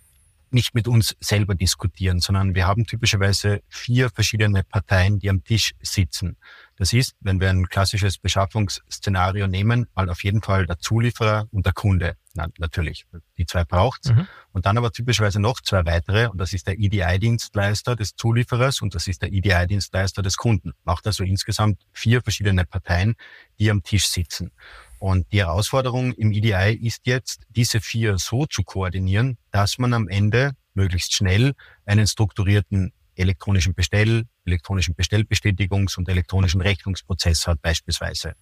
[0.50, 5.74] nicht mit uns selber diskutieren, sondern wir haben typischerweise vier verschiedene Parteien, die am Tisch
[5.82, 6.38] sitzen.
[6.78, 11.66] Das ist, wenn wir ein klassisches Beschaffungsszenario nehmen, mal auf jeden Fall der Zulieferer und
[11.66, 12.18] der Kunde.
[12.34, 13.06] Na, natürlich,
[13.38, 14.10] die zwei braucht's.
[14.10, 14.28] Mhm.
[14.52, 18.94] Und dann aber typischerweise noch zwei weitere, und das ist der EDI-Dienstleister des Zulieferers und
[18.94, 20.74] das ist der EDI-Dienstleister des Kunden.
[20.84, 23.16] Macht also insgesamt vier verschiedene Parteien,
[23.58, 24.52] die am Tisch sitzen.
[25.00, 30.10] Und die Herausforderung im EDI ist jetzt, diese vier so zu koordinieren, dass man am
[30.10, 31.54] Ende möglichst schnell
[31.86, 38.36] einen strukturierten elektronischen Bestell, elektronischen Bestellbestätigungs- und elektronischen Rechnungsprozess hat beispielsweise.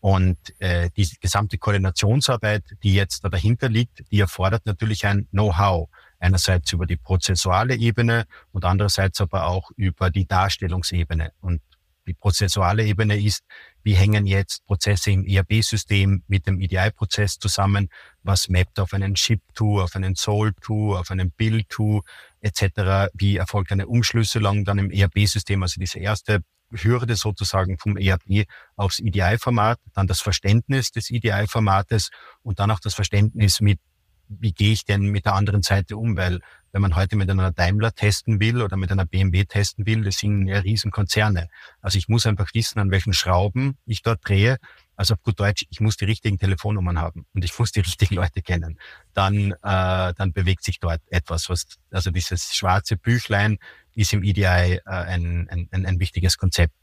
[0.00, 5.88] Und äh, die gesamte Koordinationsarbeit, die jetzt da dahinter liegt, die erfordert natürlich ein Know-how.
[6.20, 11.32] Einerseits über die prozessuale Ebene und andererseits aber auch über die Darstellungsebene.
[11.40, 11.60] Und
[12.08, 13.44] die prozessuale Ebene ist,
[13.82, 17.88] wie hängen jetzt Prozesse im ERP-System mit dem EDI-Prozess zusammen,
[18.22, 22.02] was mappt auf einen Ship-To, auf einen Sold-To, auf einen Bill-To
[22.40, 28.46] etc., wie erfolgt eine Umschlüsselung dann im ERP-System, also diese erste Hürde sozusagen vom ERP
[28.76, 32.10] aufs EDI-Format, dann das Verständnis des EDI-Formates
[32.42, 33.80] und dann auch das Verständnis mit,
[34.28, 36.40] wie gehe ich denn mit der anderen Seite um, weil
[36.72, 40.18] wenn man heute mit einer Daimler testen will oder mit einer BMW testen will, das
[40.18, 41.48] sind ja Riesenkonzerne.
[41.80, 44.58] Also ich muss einfach wissen, an welchen Schrauben ich dort drehe
[44.98, 48.16] also auf gut Deutsch, ich muss die richtigen Telefonnummern haben und ich muss die richtigen
[48.16, 48.78] Leute kennen,
[49.14, 53.58] dann, äh, dann bewegt sich dort etwas, was, also dieses schwarze Büchlein
[53.94, 56.74] ist im EDI äh, ein, ein, ein wichtiges Konzept,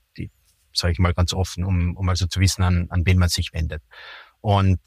[0.73, 3.53] sage ich mal ganz offen, um, um also zu wissen, an, an wen man sich
[3.53, 3.83] wendet.
[4.39, 4.79] Und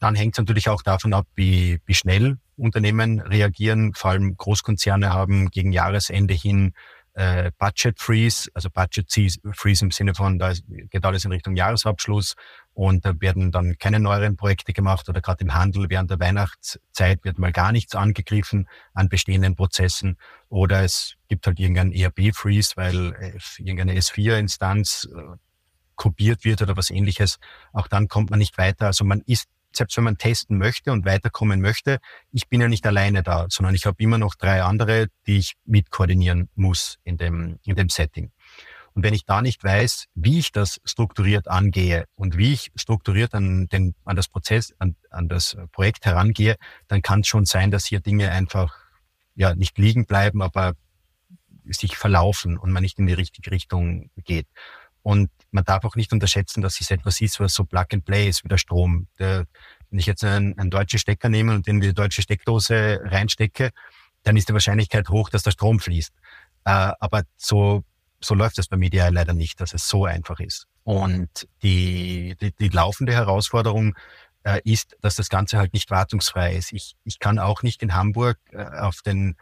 [0.00, 3.94] dann hängt es natürlich auch davon ab, wie, wie schnell Unternehmen reagieren.
[3.94, 6.74] Vor allem Großkonzerne haben gegen Jahresende hin
[7.14, 9.10] äh, Budget Freeze, also Budget
[9.52, 12.34] Freeze im Sinne von, da geht alles in Richtung Jahresabschluss
[12.74, 17.24] und da werden dann keine neueren Projekte gemacht oder gerade im Handel während der Weihnachtszeit
[17.24, 23.14] wird mal gar nichts angegriffen an bestehenden Prozessen oder es gibt halt irgendeinen ERP-Freeze, weil
[23.14, 25.36] äh, irgendeine S4-Instanz äh,
[25.94, 27.38] kopiert wird oder was ähnliches.
[27.72, 28.86] Auch dann kommt man nicht weiter.
[28.86, 31.98] Also man ist selbst wenn man testen möchte und weiterkommen möchte,
[32.32, 35.54] ich bin ja nicht alleine da, sondern ich habe immer noch drei andere, die ich
[35.64, 38.30] mit koordinieren muss in dem, in dem Setting.
[38.94, 43.34] Und wenn ich da nicht weiß, wie ich das strukturiert angehe und wie ich strukturiert
[43.34, 47.72] an, den, an das Prozess, an, an das Projekt herangehe, dann kann es schon sein,
[47.72, 48.76] dass hier Dinge einfach
[49.34, 50.74] ja nicht liegen bleiben, aber
[51.66, 54.46] sich verlaufen und man nicht in die richtige Richtung geht.
[55.02, 58.28] Und man darf auch nicht unterschätzen, dass es etwas ist, was so Plug and Play
[58.28, 59.08] ist wie der Strom.
[59.18, 59.46] Der,
[59.90, 63.70] wenn ich jetzt einen, einen deutschen Stecker nehme und in die deutsche Steckdose reinstecke,
[64.22, 66.12] dann ist die Wahrscheinlichkeit hoch, dass der Strom fließt.
[66.64, 67.84] Äh, aber so,
[68.24, 70.66] so läuft es bei Media leider nicht, dass es so einfach ist.
[70.82, 73.94] Und die, die, die laufende Herausforderung
[74.44, 76.72] äh, ist, dass das Ganze halt nicht wartungsfrei ist.
[76.72, 79.36] Ich, ich kann auch nicht in Hamburg äh, auf den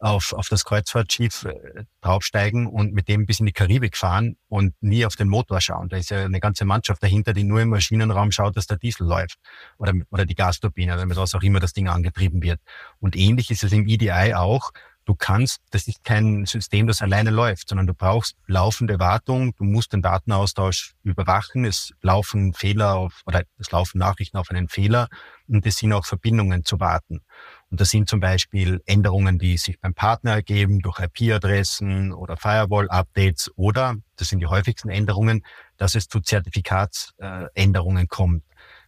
[0.00, 4.74] auf, auf das Kreuzfahrtschiff äh, draufsteigen und mit dem bis in die Karibik fahren und
[4.80, 5.88] nie auf den Motor schauen.
[5.88, 9.06] Da ist ja eine ganze Mannschaft dahinter, die nur im Maschinenraum schaut, dass der Diesel
[9.06, 9.38] läuft
[9.78, 12.60] oder, oder die Gasturbine oder mit was auch immer das Ding angetrieben wird.
[13.00, 14.70] Und ähnlich ist es im EDI auch.
[15.08, 19.64] Du kannst, das ist kein System, das alleine läuft, sondern du brauchst laufende Wartung, du
[19.64, 25.08] musst den Datenaustausch überwachen, es laufen Fehler auf, oder es laufen Nachrichten auf einen Fehler
[25.46, 27.22] und es sind auch Verbindungen zu warten.
[27.70, 33.50] Und das sind zum Beispiel Änderungen, die sich beim Partner ergeben durch IP-Adressen oder Firewall-Updates
[33.56, 35.42] oder, das sind die häufigsten Änderungen,
[35.78, 38.44] dass es zu Zertifikatsänderungen kommt.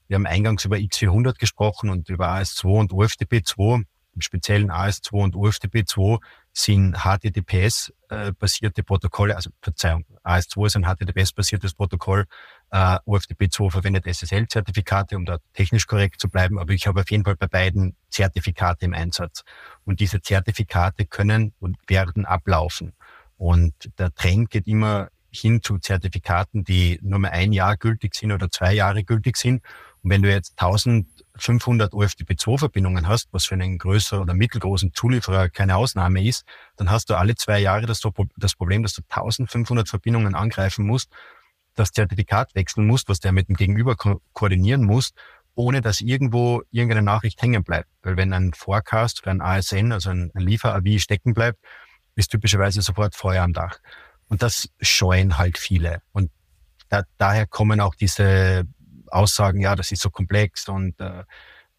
[0.07, 3.85] Wir haben eingangs über X400 gesprochen und über AS2 und UFTP2.
[4.21, 6.21] Im speziellen AS2 und UFTP2
[6.53, 12.27] sind HTTPS-basierte Protokolle, also Verzeihung, AS2 ist ein HTTPS-basiertes Protokoll,
[12.73, 17.25] Uh, UFTP2 verwendet SSL-Zertifikate, um da technisch korrekt zu bleiben, aber ich habe auf jeden
[17.25, 19.43] Fall bei beiden Zertifikate im Einsatz.
[19.85, 22.93] Und diese Zertifikate können und werden ablaufen.
[23.37, 28.31] Und der Trend geht immer hin zu Zertifikaten, die nur mehr ein Jahr gültig sind
[28.31, 29.65] oder zwei Jahre gültig sind.
[30.05, 30.57] Und wenn du jetzt
[31.41, 36.45] 1500 UFTP2-Verbindungen hast, was für einen größeren oder mittelgroßen Zulieferer keine Ausnahme ist,
[36.77, 38.01] dann hast du alle zwei Jahre das,
[38.37, 41.11] das Problem, dass du 1500 Verbindungen angreifen musst
[41.75, 45.13] das Zertifikat wechseln musst, was der mit dem Gegenüber ko koordinieren muss,
[45.55, 47.89] ohne dass irgendwo irgendeine Nachricht hängen bleibt.
[48.03, 51.59] Weil wenn ein Forecast für ein ASN, also ein, ein Liefer-AV stecken bleibt,
[52.15, 53.79] ist typischerweise sofort Feuer am Dach.
[54.29, 56.03] Und das scheuen halt viele.
[56.13, 56.31] Und
[56.89, 58.65] da, daher kommen auch diese
[59.11, 61.25] Aussagen, ja, das ist so komplex und, äh,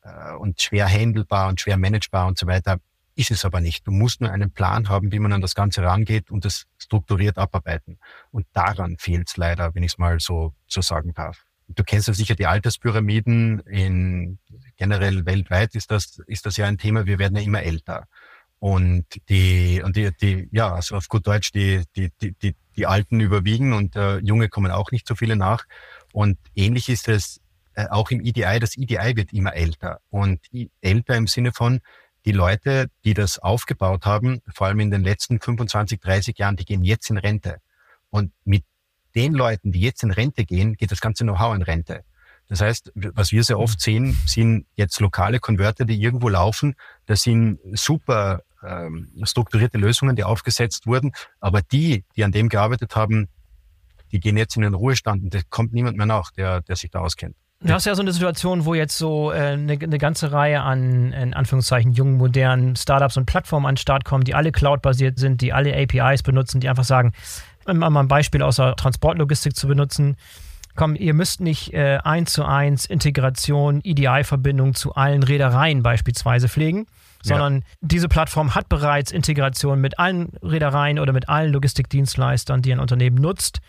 [0.04, 2.78] äh und schwer handelbar und schwer managebar und so weiter.
[3.16, 3.86] Ist es aber nicht.
[3.86, 7.38] Du musst nur einen Plan haben, wie man an das Ganze rangeht und das strukturiert
[7.38, 8.00] abarbeiten.
[8.32, 11.44] Und daran fehlt es leider, wenn ich es mal so, so sagen darf.
[11.68, 13.60] Du kennst ja sicher die Alterspyramiden.
[13.62, 14.40] In
[14.78, 17.06] generell weltweit ist das, ist das ja ein Thema.
[17.06, 18.08] Wir werden ja immer älter.
[18.62, 22.86] Und die, und die, die, ja, also auf gut Deutsch, die, die, die, die, die
[22.86, 25.66] Alten überwiegen und äh, Junge kommen auch nicht so viele nach.
[26.14, 27.42] Und ähnlich ist es
[27.74, 28.60] äh, auch im EDI.
[28.60, 30.00] Das EDI wird immer älter.
[30.12, 30.42] Und
[30.80, 31.80] älter im Sinne von,
[32.26, 36.66] die Leute, die das aufgebaut haben, vor allem in den letzten 25, 30 Jahren, die
[36.66, 37.58] gehen jetzt in Rente.
[38.12, 38.64] Und mit
[39.16, 42.04] den Leuten, die jetzt in Rente gehen, geht das ganze Know-how in Rente.
[42.48, 46.76] Das heißt, was wir sehr oft sehen, sind jetzt lokale Konverter, die irgendwo laufen.
[47.08, 51.12] Das sind super ähm, strukturierte Lösungen, die aufgesetzt wurden.
[51.40, 53.28] Aber die, die an dem gearbeitet haben,
[54.12, 56.92] die gehen jetzt in den Ruhestand und da kommt niemand mehr nach, der, der sich
[56.92, 57.36] da auskennt.
[57.64, 61.14] Du hast ja so eine Situation, wo jetzt so äh, eine, eine, ganze Reihe an,
[61.14, 65.42] in Anführungszeichen, jungen, modernen Startups und Plattformen an den Start kommen, die alle cloud-basiert sind,
[65.42, 67.14] die alle APIs benutzen, die einfach sagen,
[67.68, 70.18] mal ein Beispiel aus der Transportlogistik zu benutzen,
[70.76, 76.88] komm, ihr müsst nicht äh, eins zu eins Integration, EDI-Verbindung zu allen Reedereien beispielsweise pflegen,
[77.24, 77.62] sondern ja.
[77.82, 83.18] diese Plattform hat bereits Integration mit allen Reedereien oder mit allen Logistikdienstleistern, die ein Unternehmen
[83.18, 83.62] nutzt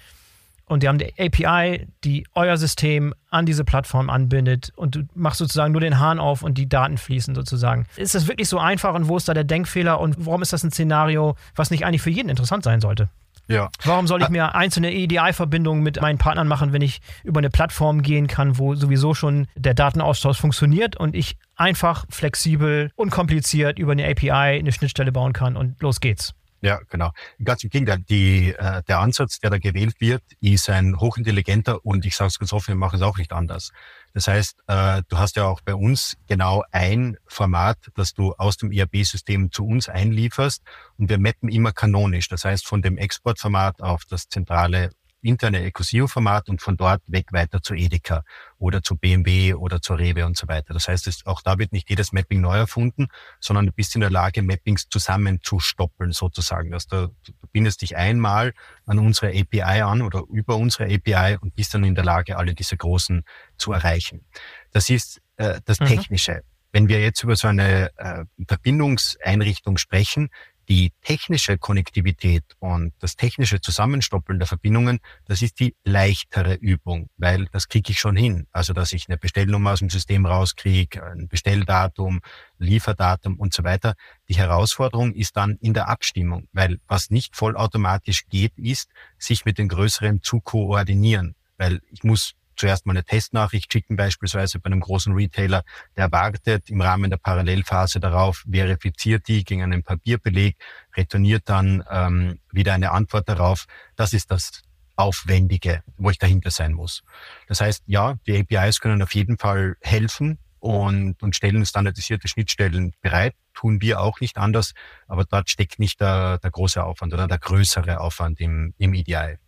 [0.73, 5.39] und die haben die API, die euer System an diese Plattform anbindet und du machst
[5.39, 7.87] sozusagen nur den Hahn auf und die Daten fließen sozusagen.
[7.97, 10.65] Ist das wirklich so einfach und wo ist da der Denkfehler und warum ist das
[10.65, 13.11] ein Szenario, was nicht eigentlich für jeden interessant sein sollte?
[13.49, 13.71] Ja.
[13.85, 18.03] Warum soll ich mir einzelne EDI-Verbindungen mit meinen Partnern machen, wenn ich über eine Plattform
[18.03, 24.09] gehen kann, wo sowieso schon der Datenaustausch funktioniert und ich einfach flexibel, unkompliziert über eine
[24.09, 26.35] API eine Schnittstelle bauen kann und los geht's?
[26.63, 27.11] Ja, genau.
[27.43, 27.99] Ganz im Gegenteil.
[28.09, 32.39] Die, äh, der Ansatz, der da gewählt wird, ist ein hochintelligenter und ich sage es
[32.39, 33.73] ganz offen, wir machen es auch nicht anders.
[34.15, 38.57] Das heißt, äh, du hast ja auch bei uns genau ein Format, das du aus
[38.57, 40.63] dem ERP-System zu uns einlieferst
[40.99, 42.29] und wir mappen immer kanonisch.
[42.29, 44.91] Das heißt, von dem Exportformat auf das zentrale
[45.23, 48.25] interne Ecosio-Format und von dort weg weiter zu Edeka
[48.59, 50.75] oder zu BMW oder zur Rewe und so weiter.
[50.75, 53.09] Das heißt, auch da wird nicht jedes Mapping neu erfunden,
[53.41, 56.71] sondern du bist in der Lage, Mappings zusammenzustoppeln sozusagen.
[56.71, 58.53] Dass du, du bindest dich einmal
[58.87, 62.55] an unsere API an oder über unsere API und bist dann in der Lage, alle
[62.55, 63.25] diese großen
[63.57, 64.25] zu erreichen.
[64.73, 65.87] Das ist äh, das mhm.
[65.87, 66.43] Technische.
[66.73, 70.31] Wenn wir jetzt über so eine äh, Verbindungseinrichtung sprechen,
[70.73, 77.45] die technische Konnektivität und das technische Zusammenstoppeln der Verbindungen, das ist die leichtere Übung, weil
[77.53, 78.47] das kriege ich schon hin.
[78.53, 82.23] Also, dass ich eine Bestellnummer aus dem System rauskriege, ein Bestelldatum,
[82.57, 83.97] Lieferdatum und so weiter.
[84.31, 89.59] Die Herausforderung ist dann in der Abstimmung, weil was nicht vollautomatisch geht, ist, sich mit
[89.59, 91.35] den größeren zu koordinieren.
[91.59, 95.65] Weil ich muss zuerst mal eine Testnachricht schicken, beispielsweise bei einem großen Retailer,
[95.97, 100.57] der wartet im Rahmen der Parallelphase darauf, verifiziert die gegen einen Papierbeleg,
[100.97, 103.67] retourniert dann ähm, wieder eine Antwort darauf.
[103.97, 104.63] Das ist das
[104.97, 107.03] Aufwendige, wo ich dahinter sein muss.
[107.49, 112.93] Das heißt, ja, die APIs können auf jeden Fall helfen und, und stellen standardisierte Schnittstellen
[113.01, 113.35] bereit.
[113.55, 114.75] Tun wir auch nicht anders,
[115.09, 119.39] aber dort steckt nicht der, der große Aufwand oder der größere Aufwand im, im EDI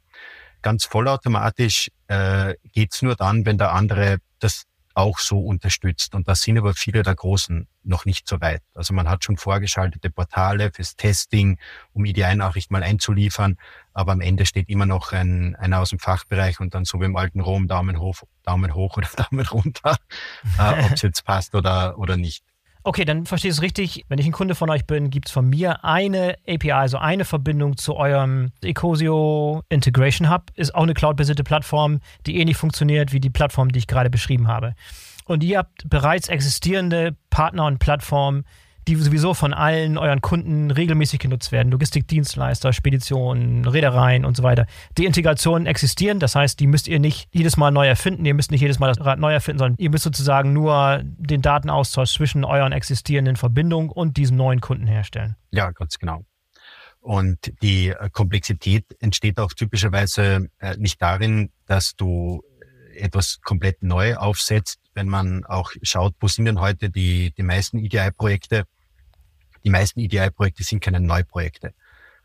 [0.64, 6.14] ganz vollautomatisch äh, geht's nur dann, wenn der andere das auch so unterstützt.
[6.14, 8.62] Und da sind aber viele der Großen noch nicht so weit.
[8.74, 11.59] Also man hat schon vorgeschaltete Portale fürs Testing,
[11.92, 13.59] um EDI-Nachricht mal einzuliefern.
[13.92, 17.05] Aber am Ende steht immer noch ein, einer aus dem Fachbereich und dann so wie
[17.05, 19.96] im alten Rom Daumen hoch, Daumen hoch oder Daumen runter,
[20.59, 22.42] äh, ob es jetzt passt oder, oder nicht.
[22.87, 24.05] Okay, dann verstehe ich es richtig.
[24.09, 27.25] Wenn ich ein Kunde von euch bin, gibt es von mir eine API, also eine
[27.25, 30.51] Verbindung zu eurem Ecosio Integration Hub.
[30.55, 34.49] Ist auch eine cloud-basierte Plattform, die ähnlich funktioniert wie die Plattform, die ich gerade beschrieben
[34.49, 34.75] habe.
[35.25, 38.44] Und ihr habt bereits existierende Partner und Plattformen,
[38.88, 41.70] die sowieso von allen euren Kunden regelmäßig genutzt werden.
[41.73, 44.66] Logistikdienstleister, Speditionen, Reedereien und so weiter.
[44.99, 48.51] Die Integrationen existieren, das heißt, die müsst ihr nicht jedes Mal neu erfinden, ihr müsst
[48.51, 52.44] nicht jedes Mal das Rad neu erfinden, sondern ihr müsst sozusagen nur den Datenaustausch zwischen
[52.44, 55.37] euren existierenden Verbindungen und diesem neuen Kunden herstellen.
[55.51, 56.25] Ja, ganz genau.
[57.05, 62.42] Und die äh, Komplexität entsteht auch typischerweise äh, nicht darin, dass du
[62.94, 67.42] äh, etwas komplett neu aufsetzt, wenn man auch schaut, wo sind denn heute die, die
[67.42, 68.64] meisten EDI-Projekte,
[69.64, 71.74] die meisten EDI-Projekte sind keine Neuprojekte,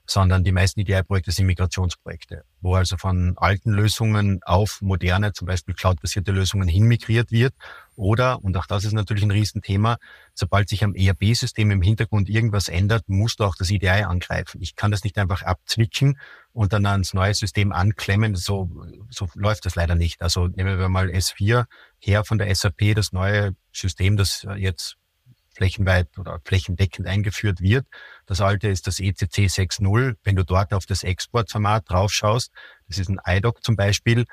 [0.05, 5.75] sondern die meisten EDI-Projekte sind Migrationsprojekte, wo also von alten Lösungen auf moderne, zum Beispiel
[5.75, 7.53] cloud-basierte Lösungen hinmigriert wird.
[7.99, 9.97] Oder, und auch das ist natürlich ein Riesenthema,
[10.33, 14.61] sobald sich am ERP-System im Hintergrund irgendwas ändert, musst du auch das EDI angreifen.
[14.61, 16.17] Ich kann das nicht einfach abzwicken
[16.53, 18.37] und dann ans neue System anklemmen.
[18.37, 18.69] So,
[19.09, 20.21] so läuft das leider nicht.
[20.21, 21.65] Also nehmen wir mal S4
[21.99, 24.95] her von der SAP, das neue System, das jetzt
[25.53, 27.85] flächenweit oder flächendeckend eingeführt wird.
[28.25, 30.15] Das alte ist das ECC 6.0.
[30.23, 32.53] Wenn du dort auf das Exportformat draufschaust,
[32.87, 34.23] das ist ein IDOC zum Beispiel,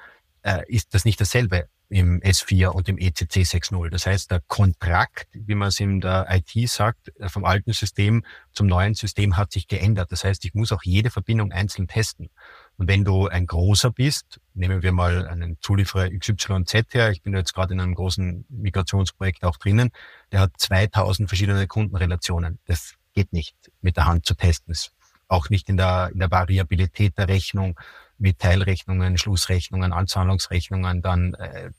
[0.42, 3.90] äh, ist das nicht dasselbe im S4 und im ECC 6.0.
[3.90, 8.24] Das heißt, der Kontrakt, wie man es in der IT sagt, äh, vom alten System
[8.52, 10.10] zum neuen System hat sich geändert.
[10.10, 12.30] Das heißt, ich muss auch jede Verbindung einzeln testen.
[12.76, 17.34] Und wenn du ein großer bist, nehmen wir mal einen Zulieferer XYZ her, ich bin
[17.34, 19.90] jetzt gerade in einem großen Migrationsprojekt auch drinnen,
[20.32, 22.58] der hat 2000 verschiedene Kundenrelationen.
[22.66, 24.72] Das geht nicht mit der Hand zu testen.
[24.72, 24.90] Das
[25.28, 27.78] auch nicht in der, in der Variabilität der Rechnung
[28.18, 31.70] mit Teilrechnungen, Schlussrechnungen, Anzahlungsrechnungen, dann äh,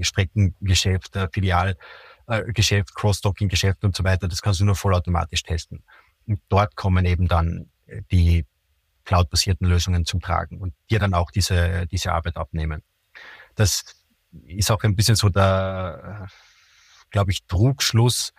[0.00, 4.28] Streckengeschäft, äh, Filialgeschäft, äh, Cross-Docking-Geschäft und so weiter.
[4.28, 5.84] Das kannst du nur vollautomatisch testen.
[6.26, 8.46] Und dort kommen eben dann äh, die
[9.04, 12.82] cloud-basierten Lösungen zum Tragen und dir dann auch diese, diese Arbeit abnehmen.
[13.54, 13.84] Das
[14.46, 16.28] ist auch ein bisschen so der,
[17.10, 18.32] glaube ich, Trugschluss,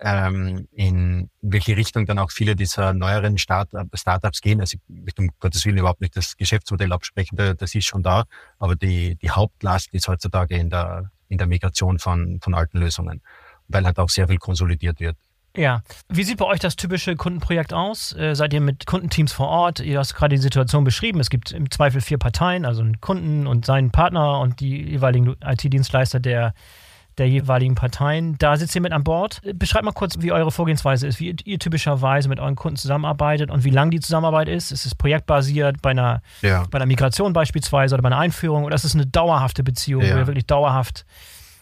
[0.00, 4.60] ähm, in welche Richtung dann auch viele dieser neueren Start Startups gehen.
[4.60, 8.24] Also ich möchte um Gottes Willen überhaupt nicht das Geschäftsmodell absprechen, das ist schon da,
[8.58, 13.22] aber die, die Hauptlast ist heutzutage in der, in der Migration von, von alten Lösungen,
[13.66, 15.16] weil halt auch sehr viel konsolidiert wird.
[15.56, 15.82] Ja.
[16.08, 18.14] Wie sieht bei euch das typische Kundenprojekt aus?
[18.14, 19.80] Äh, seid ihr mit Kundenteams vor Ort?
[19.80, 21.18] Ihr hast gerade die Situation beschrieben.
[21.18, 25.34] Es gibt im Zweifel vier Parteien, also einen Kunden und seinen Partner und die jeweiligen
[25.42, 26.54] IT-Dienstleister, der
[27.18, 28.36] der jeweiligen Parteien.
[28.38, 29.40] Da sitzt ihr mit an Bord.
[29.54, 33.64] Beschreibt mal kurz, wie eure Vorgehensweise ist, wie ihr typischerweise mit euren Kunden zusammenarbeitet und
[33.64, 34.70] wie lang die Zusammenarbeit ist.
[34.70, 36.64] Ist es projektbasiert bei einer, ja.
[36.70, 40.14] bei einer Migration beispielsweise oder bei einer Einführung oder ist es eine dauerhafte Beziehung, ja.
[40.14, 41.04] wo ihr wirklich dauerhaft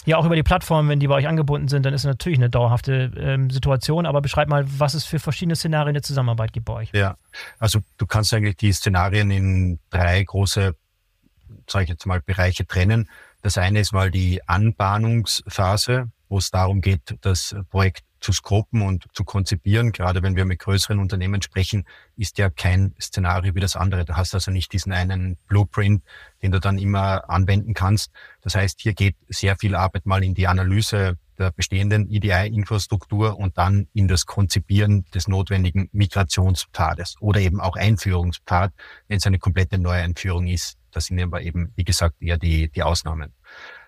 [0.07, 2.39] ja auch über die Plattform, wenn die bei euch angebunden sind, dann ist es natürlich
[2.39, 4.07] eine dauerhafte ähm, Situation.
[4.07, 6.91] Aber beschreib mal, was es für verschiedene Szenarien der Zusammenarbeit gibt bei euch.
[6.95, 7.17] Ja,
[7.59, 10.75] also du kannst eigentlich die Szenarien in drei große,
[11.69, 13.11] sage ich jetzt mal, Bereiche trennen.
[13.47, 19.07] Das eine ist mal die Anbahnungsphase, wo es darum geht, das Projekt zu skropen und
[19.13, 19.93] zu konzipieren.
[19.93, 21.87] Gerade wenn wir mit größeren Unternehmen sprechen,
[22.17, 24.05] ist ja kein Szenario wie das andere.
[24.05, 26.03] Du hast also nicht diesen einen Blueprint,
[26.43, 28.11] den du dann immer anwenden kannst.
[28.41, 33.59] Das heißt, hier geht sehr viel Arbeit mal in die Analyse der bestehenden EDI-Infrastruktur und
[33.59, 38.73] dann in das Konzipieren des notwendigen Migrationspfades oder eben auch Einführungspfad,
[39.07, 40.79] wenn es eine komplette Neueinführung ist.
[40.97, 43.35] Das sind aber eben, wie gesagt, eher die, die Ausnahmen.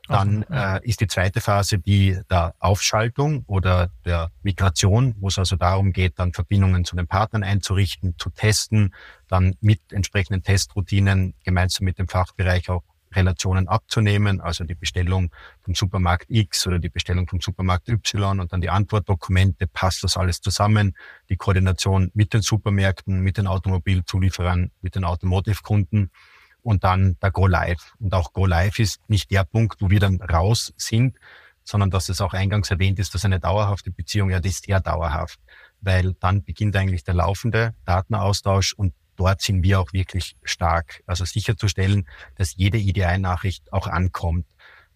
[0.09, 5.57] Dann äh, ist die zweite Phase die der Aufschaltung oder der Migration, wo es also
[5.57, 8.95] darum geht, dann Verbindungen zu den Partnern einzurichten, zu testen,
[9.27, 12.83] dann mit entsprechenden Testroutinen gemeinsam mit dem Fachbereich auch
[13.15, 15.31] Relationen abzunehmen, also die Bestellung
[15.63, 20.19] vom Supermarkt X oder die Bestellung vom Supermarkt Y und dann die Antwortdokumente, passt das
[20.19, 20.95] alles zusammen,
[21.31, 26.11] die Koordination mit den Supermärkten, mit den Automobilzulieferern, mit den Automotive-Kunden
[26.69, 27.95] und dann der Go Live.
[27.99, 31.17] Und auch Go Live ist nicht der Punkt, wo wir dann raus sind,
[31.65, 34.79] sondern dass es auch eingangs erwähnt ist, dass eine dauerhafte Beziehung, ja, die ist sehr
[34.81, 35.41] dauerhaft,
[35.81, 41.03] weil dann beginnt eigentlich der laufende Datenaustausch und dort sind wir auch wirklich stark.
[41.07, 42.07] Also sicherzustellen,
[42.37, 44.45] dass jede EDI-Nachricht auch ankommt.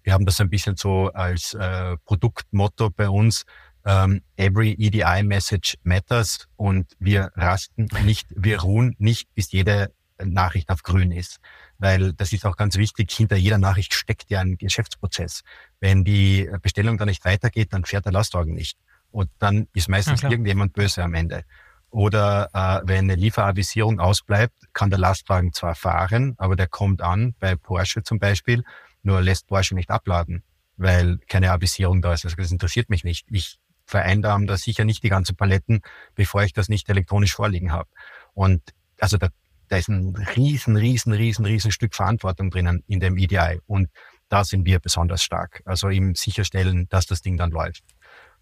[0.02, 3.44] Wir haben das ein bisschen so als äh, Produktmotto bei uns.
[3.86, 9.90] Ähm, every EDI Message matters und wir rasten nicht, wir ruhen nicht, bis jede
[10.24, 11.40] Nachricht auf grün ist.
[11.82, 15.42] Weil das ist auch ganz wichtig, hinter jeder Nachricht steckt ja ein Geschäftsprozess.
[15.80, 18.78] Wenn die Bestellung dann nicht weitergeht, dann fährt der Lastwagen nicht.
[19.10, 21.42] Und dann ist meistens ja, irgendjemand böse am Ende.
[21.90, 27.34] Oder äh, wenn eine Lieferavisierung ausbleibt, kann der Lastwagen zwar fahren, aber der kommt an,
[27.40, 28.62] bei Porsche zum Beispiel,
[29.02, 30.44] nur lässt Porsche nicht abladen,
[30.76, 32.24] weil keine Avisierung da ist.
[32.24, 33.26] Also das interessiert mich nicht.
[33.28, 35.82] Ich vereinnahme da sicher nicht die ganzen Paletten,
[36.14, 37.88] bevor ich das nicht elektronisch vorliegen habe.
[38.34, 38.62] Und
[39.00, 39.30] also da
[39.72, 43.58] da ist ein riesen, riesen, riesen, riesen Stück Verantwortung drinnen in dem EDI.
[43.66, 43.88] Und
[44.28, 45.62] da sind wir besonders stark.
[45.64, 47.82] Also im Sicherstellen, dass das Ding dann läuft.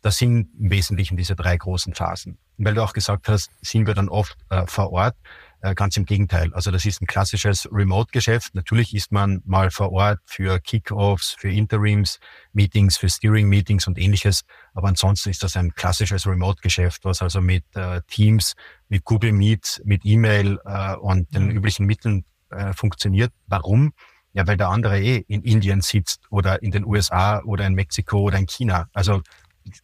[0.02, 2.38] Das sind im Wesentlichen diese drei großen Phasen.
[2.58, 5.14] Weil du auch gesagt hast, sind wir dann oft äh, vor Ort.
[5.62, 6.54] Äh, ganz im Gegenteil.
[6.54, 8.54] Also das ist ein klassisches Remote-Geschäft.
[8.54, 12.18] Natürlich ist man mal vor Ort für Kickoffs, für Interims,
[12.54, 14.42] Meetings, für Steering-Meetings und ähnliches.
[14.72, 18.54] Aber ansonsten ist das ein klassisches Remote-Geschäft, was also mit äh, Teams,
[18.88, 23.32] mit Google Meet, mit E-Mail äh, und den üblichen Mitteln äh, funktioniert.
[23.46, 23.92] Warum?
[24.32, 28.20] Ja, weil der andere eh in Indien sitzt oder in den USA oder in Mexiko
[28.20, 28.88] oder in China.
[28.94, 29.20] Also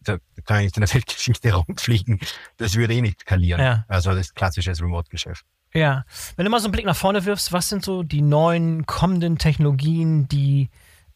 [0.01, 2.19] da kann ich in der Weltgeschichte rumfliegen.
[2.57, 3.61] Das würde eh nicht skalieren.
[3.61, 3.85] Ja.
[3.87, 5.45] Also das ist klassisches Remote-Geschäft.
[5.73, 6.05] Ja,
[6.35, 9.37] wenn du mal so einen Blick nach vorne wirfst, was sind so die neuen kommenden
[9.37, 10.69] Technologien, die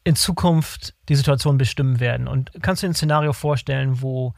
[0.03, 2.27] in Zukunft die Situation bestimmen werden?
[2.27, 4.33] Und kannst du dir ein Szenario vorstellen, wo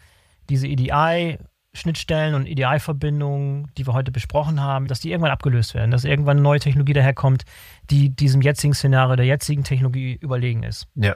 [0.50, 1.40] diese EDI
[1.76, 6.38] Schnittstellen und EDI-Verbindungen, die wir heute besprochen haben, dass die irgendwann abgelöst werden, dass irgendwann
[6.38, 7.44] eine neue Technologie daherkommt,
[7.90, 10.88] die diesem jetzigen Szenario, der jetzigen Technologie überlegen ist.
[10.94, 11.16] Ja,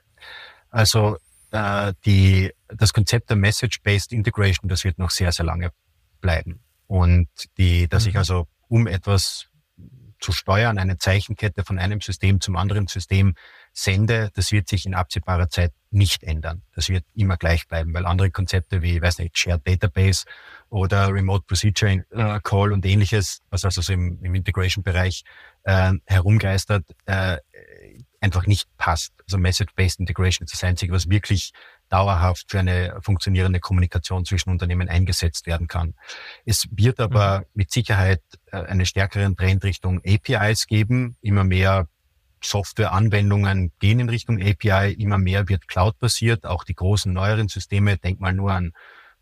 [0.71, 1.17] also
[1.51, 5.69] äh, die, das Konzept der Message-Based Integration, das wird noch sehr, sehr lange
[6.21, 6.61] bleiben.
[6.87, 7.27] Und
[7.57, 8.09] die, dass mhm.
[8.09, 9.49] ich also um etwas
[10.19, 13.35] zu steuern, eine Zeichenkette von einem System zum anderen System
[13.71, 16.63] sende, das wird sich in absehbarer Zeit nicht ändern.
[16.75, 20.25] Das wird immer gleich bleiben, weil andere Konzepte wie, weiß nicht, Shared Database
[20.69, 25.23] oder Remote Procedure äh, Call und ähnliches, was also so im, im Integration-Bereich
[25.63, 27.37] äh, herumgeistert, äh,
[28.19, 29.13] einfach nicht passt.
[29.25, 31.51] Also Message-Based Integration ist das Einzige, was wirklich
[31.89, 35.93] dauerhaft für eine funktionierende Kommunikation zwischen Unternehmen eingesetzt werden kann.
[36.45, 37.45] Es wird aber mhm.
[37.53, 38.21] mit Sicherheit
[38.51, 41.17] äh, einen stärkeren Trend Richtung APIs geben.
[41.21, 41.87] Immer mehr
[42.43, 46.45] Softwareanwendungen gehen in Richtung API, immer mehr wird Cloud-basiert.
[46.45, 48.73] Auch die großen neueren Systeme, denk mal nur an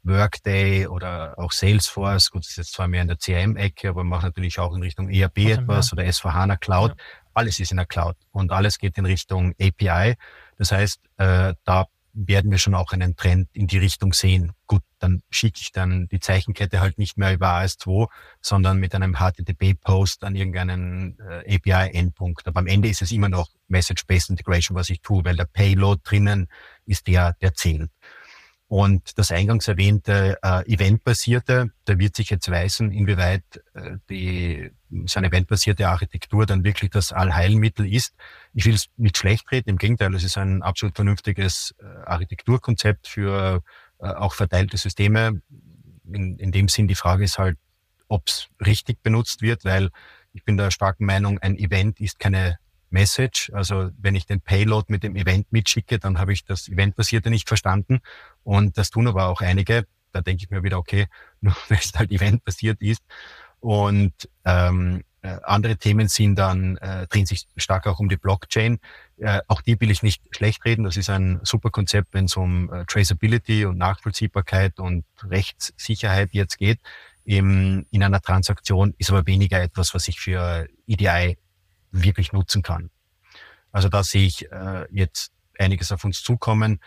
[0.03, 4.19] Workday oder auch Salesforce, gut, das ist jetzt zwar mehr in der CRM-Ecke, aber man
[4.19, 6.91] macht natürlich auch in Richtung ERP etwas oder S4HANA Cloud.
[6.91, 6.97] Ja.
[7.33, 10.15] Alles ist in der Cloud und alles geht in Richtung API.
[10.57, 11.85] Das heißt, äh, da
[12.15, 14.53] werden wir schon auch einen Trend in die Richtung sehen.
[14.67, 18.07] Gut, dann schicke ich dann die Zeichenkette halt nicht mehr über AS2,
[18.41, 22.47] sondern mit einem HTTP-Post an irgendeinen äh, API-Endpunkt.
[22.47, 26.01] Aber am Ende ist es immer noch Message-Based Integration, was ich tue, weil der Payload
[26.03, 26.47] drinnen
[26.85, 27.91] ist der, der zählt.
[28.67, 33.43] Und das eingangs erwähnte äh, Eventbasierte, da wird sich jetzt weisen, inwieweit
[33.75, 34.71] äh, die,
[35.05, 38.15] so eine eventbasierte Architektur dann wirklich das Allheilmittel ist.
[38.53, 43.07] Ich will es nicht schlecht reden, im Gegenteil, es ist ein absolut vernünftiges äh, Architekturkonzept
[43.07, 43.61] für
[43.99, 45.41] äh, auch verteilte Systeme.
[46.11, 47.57] In, in dem Sinn, die Frage ist halt,
[48.07, 49.89] ob es richtig benutzt wird, weil
[50.33, 52.57] ich bin der starken Meinung, ein Event ist keine
[52.89, 53.51] Message.
[53.53, 57.47] Also wenn ich den Payload mit dem Event mitschicke, dann habe ich das Eventbasierte nicht
[57.47, 57.99] verstanden.
[58.43, 59.85] Und das tun aber auch einige.
[60.11, 61.07] Da denke ich mir wieder, okay,
[61.41, 63.03] nur weil es halt eventbasiert ist.
[63.59, 64.13] Und
[64.45, 68.79] ähm, äh, andere Themen sind dann, äh, drehen sich stark auch um die Blockchain.
[69.17, 70.83] Äh, auch die will ich nicht schlecht reden.
[70.83, 76.59] Das ist ein super Konzept, wenn es um äh, Traceability und Nachvollziehbarkeit und Rechtssicherheit jetzt
[76.59, 76.79] geht.
[77.23, 81.37] Im, in einer Transaktion ist aber weniger etwas, was ich für EDI
[82.03, 82.89] wirklich nutzen kann.
[83.71, 86.79] Also da sehe ich äh, jetzt einiges auf uns zukommen.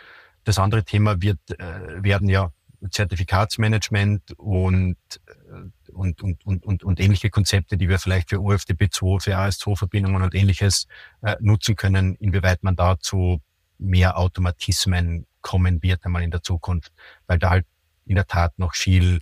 [0.44, 2.52] Das andere Thema wird äh, werden ja
[2.90, 4.96] Zertifikatsmanagement und,
[5.26, 10.22] äh, und, und, und, und, und ähnliche Konzepte, die wir vielleicht für UFTP2, für AS2-Verbindungen
[10.22, 10.86] und ähnliches
[11.22, 13.42] äh, nutzen können, inwieweit man da zu
[13.78, 16.92] mehr Automatismen kommen wird einmal in der Zukunft,
[17.26, 17.66] weil da halt
[18.06, 19.20] in der Tat noch viel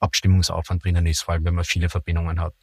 [0.00, 2.54] Abstimmungsaufwand drinnen ist, vor allem wenn man viele Verbindungen hat.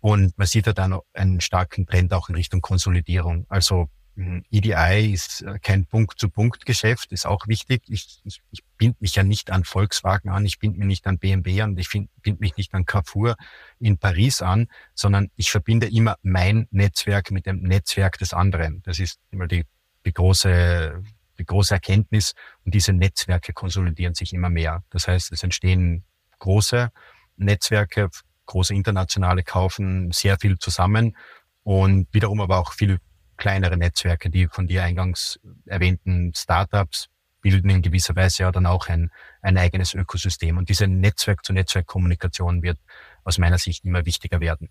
[0.00, 3.46] Und man sieht ja dann einen starken Trend auch in Richtung Konsolidierung.
[3.48, 7.82] Also hm, EDI ist äh, kein Punkt-zu-Punkt-Geschäft, ist auch wichtig.
[7.86, 11.18] Ich, ich, ich bind mich ja nicht an Volkswagen an, ich bind mich nicht an
[11.18, 13.36] BMW an, ich bind mich nicht an Carrefour
[13.78, 18.82] in Paris an, sondern ich verbinde immer mein Netzwerk mit dem Netzwerk des anderen.
[18.82, 19.64] Das ist immer die,
[20.04, 21.02] die große
[21.38, 22.34] die große Erkenntnis
[22.64, 24.82] und diese Netzwerke konsolidieren sich immer mehr.
[24.90, 26.04] Das heißt, es entstehen
[26.38, 26.90] große
[27.36, 28.10] Netzwerke,
[28.48, 31.16] große internationale kaufen sehr viel zusammen
[31.62, 32.98] und wiederum aber auch viel
[33.36, 37.08] kleinere Netzwerke, die von dir eingangs erwähnten Startups
[37.40, 39.10] bilden in gewisser Weise ja dann auch ein,
[39.42, 40.56] ein eigenes Ökosystem.
[40.56, 42.78] Und diese Netzwerk-zu-Netzwerk-Kommunikation wird
[43.22, 44.70] aus meiner Sicht immer wichtiger werden.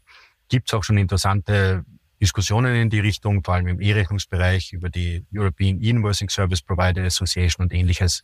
[0.49, 1.85] Gibt es auch schon interessante
[2.19, 7.65] Diskussionen in die Richtung, vor allem im E-Rechnungsbereich über die European E-Invoicing Service Provider Association
[7.65, 8.23] und ähnliches.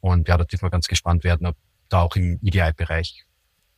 [0.00, 1.56] Und ja, da dürfen wir ganz gespannt werden, ob
[1.88, 3.24] da auch im EDI-Bereich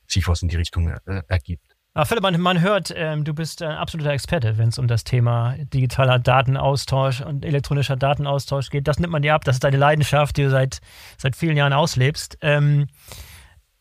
[0.06, 1.74] sich was in die Richtung äh, ergibt.
[1.96, 5.04] Aber Philipp, man, man hört, ähm, du bist ein absoluter Experte, wenn es um das
[5.04, 8.88] Thema digitaler Datenaustausch und elektronischer Datenaustausch geht.
[8.88, 9.44] Das nimmt man dir ab.
[9.44, 10.80] Das ist deine Leidenschaft, die du seit,
[11.18, 12.36] seit vielen Jahren auslebst.
[12.40, 12.88] Ähm,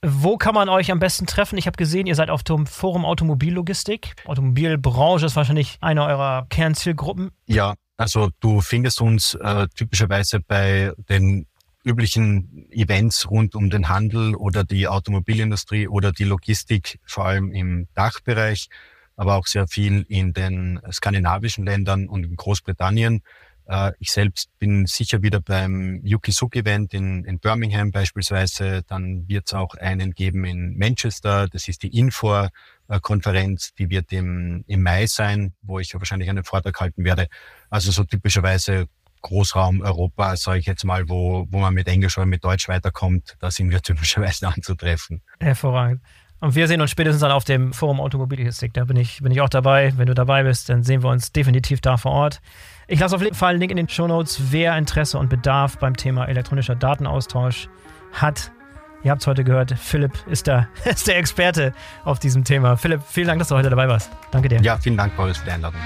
[0.06, 1.58] wo kann man euch am besten treffen?
[1.58, 4.14] Ich habe gesehen, ihr seid auf dem Forum Automobillogistik.
[4.26, 7.32] Automobilbranche ist wahrscheinlich eine eurer Kernzielgruppen.
[7.48, 11.48] Ja, also du findest uns äh, typischerweise bei den
[11.84, 17.88] üblichen Events rund um den Handel oder die Automobilindustrie oder die Logistik, vor allem im
[17.94, 18.70] Dachbereich,
[19.16, 23.22] aber auch sehr viel in den skandinavischen Ländern und in Großbritannien.
[23.66, 28.84] Äh, ich selbst bin sicher wieder beim Yuki Suk Event in, in Birmingham beispielsweise.
[28.88, 31.48] Dann wird es auch einen geben in Manchester.
[31.48, 32.50] Das ist die Infor
[33.02, 37.28] Konferenz, die wird im, im Mai sein, wo ich wahrscheinlich einen Vortrag halten werde.
[37.70, 38.88] Also so typischerweise
[39.24, 43.36] Großraum Europa, sage ich jetzt mal, wo, wo man mit Englisch oder mit Deutsch weiterkommt,
[43.40, 45.22] da sind wir typischerweise anzutreffen.
[45.40, 46.02] Hervorragend.
[46.40, 48.74] Und wir sehen uns spätestens dann auf dem Forum Automobilistik.
[48.74, 49.94] Da bin ich, bin ich auch dabei.
[49.96, 52.42] Wenn du dabei bist, dann sehen wir uns definitiv da vor Ort.
[52.88, 55.78] Ich lasse auf jeden Fall einen Link in den Show Notes, wer Interesse und Bedarf
[55.78, 57.70] beim Thema elektronischer Datenaustausch
[58.12, 58.52] hat.
[59.04, 61.72] Ihr habt es heute gehört, Philipp ist der, ist der Experte
[62.04, 62.76] auf diesem Thema.
[62.76, 64.12] Philipp, vielen Dank, dass du heute dabei warst.
[64.32, 64.62] Danke dir.
[64.62, 65.80] Ja, vielen Dank, Boris, für die Einladung.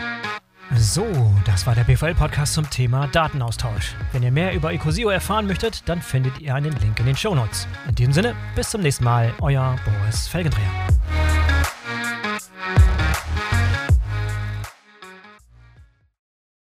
[0.76, 1.08] So,
[1.46, 3.96] das war der BVL-Podcast zum Thema Datenaustausch.
[4.12, 7.68] Wenn ihr mehr über Ecosio erfahren möchtet, dann findet ihr einen Link in den Shownotes.
[7.88, 10.70] In diesem Sinne, bis zum nächsten Mal, euer Boris Felgendreher.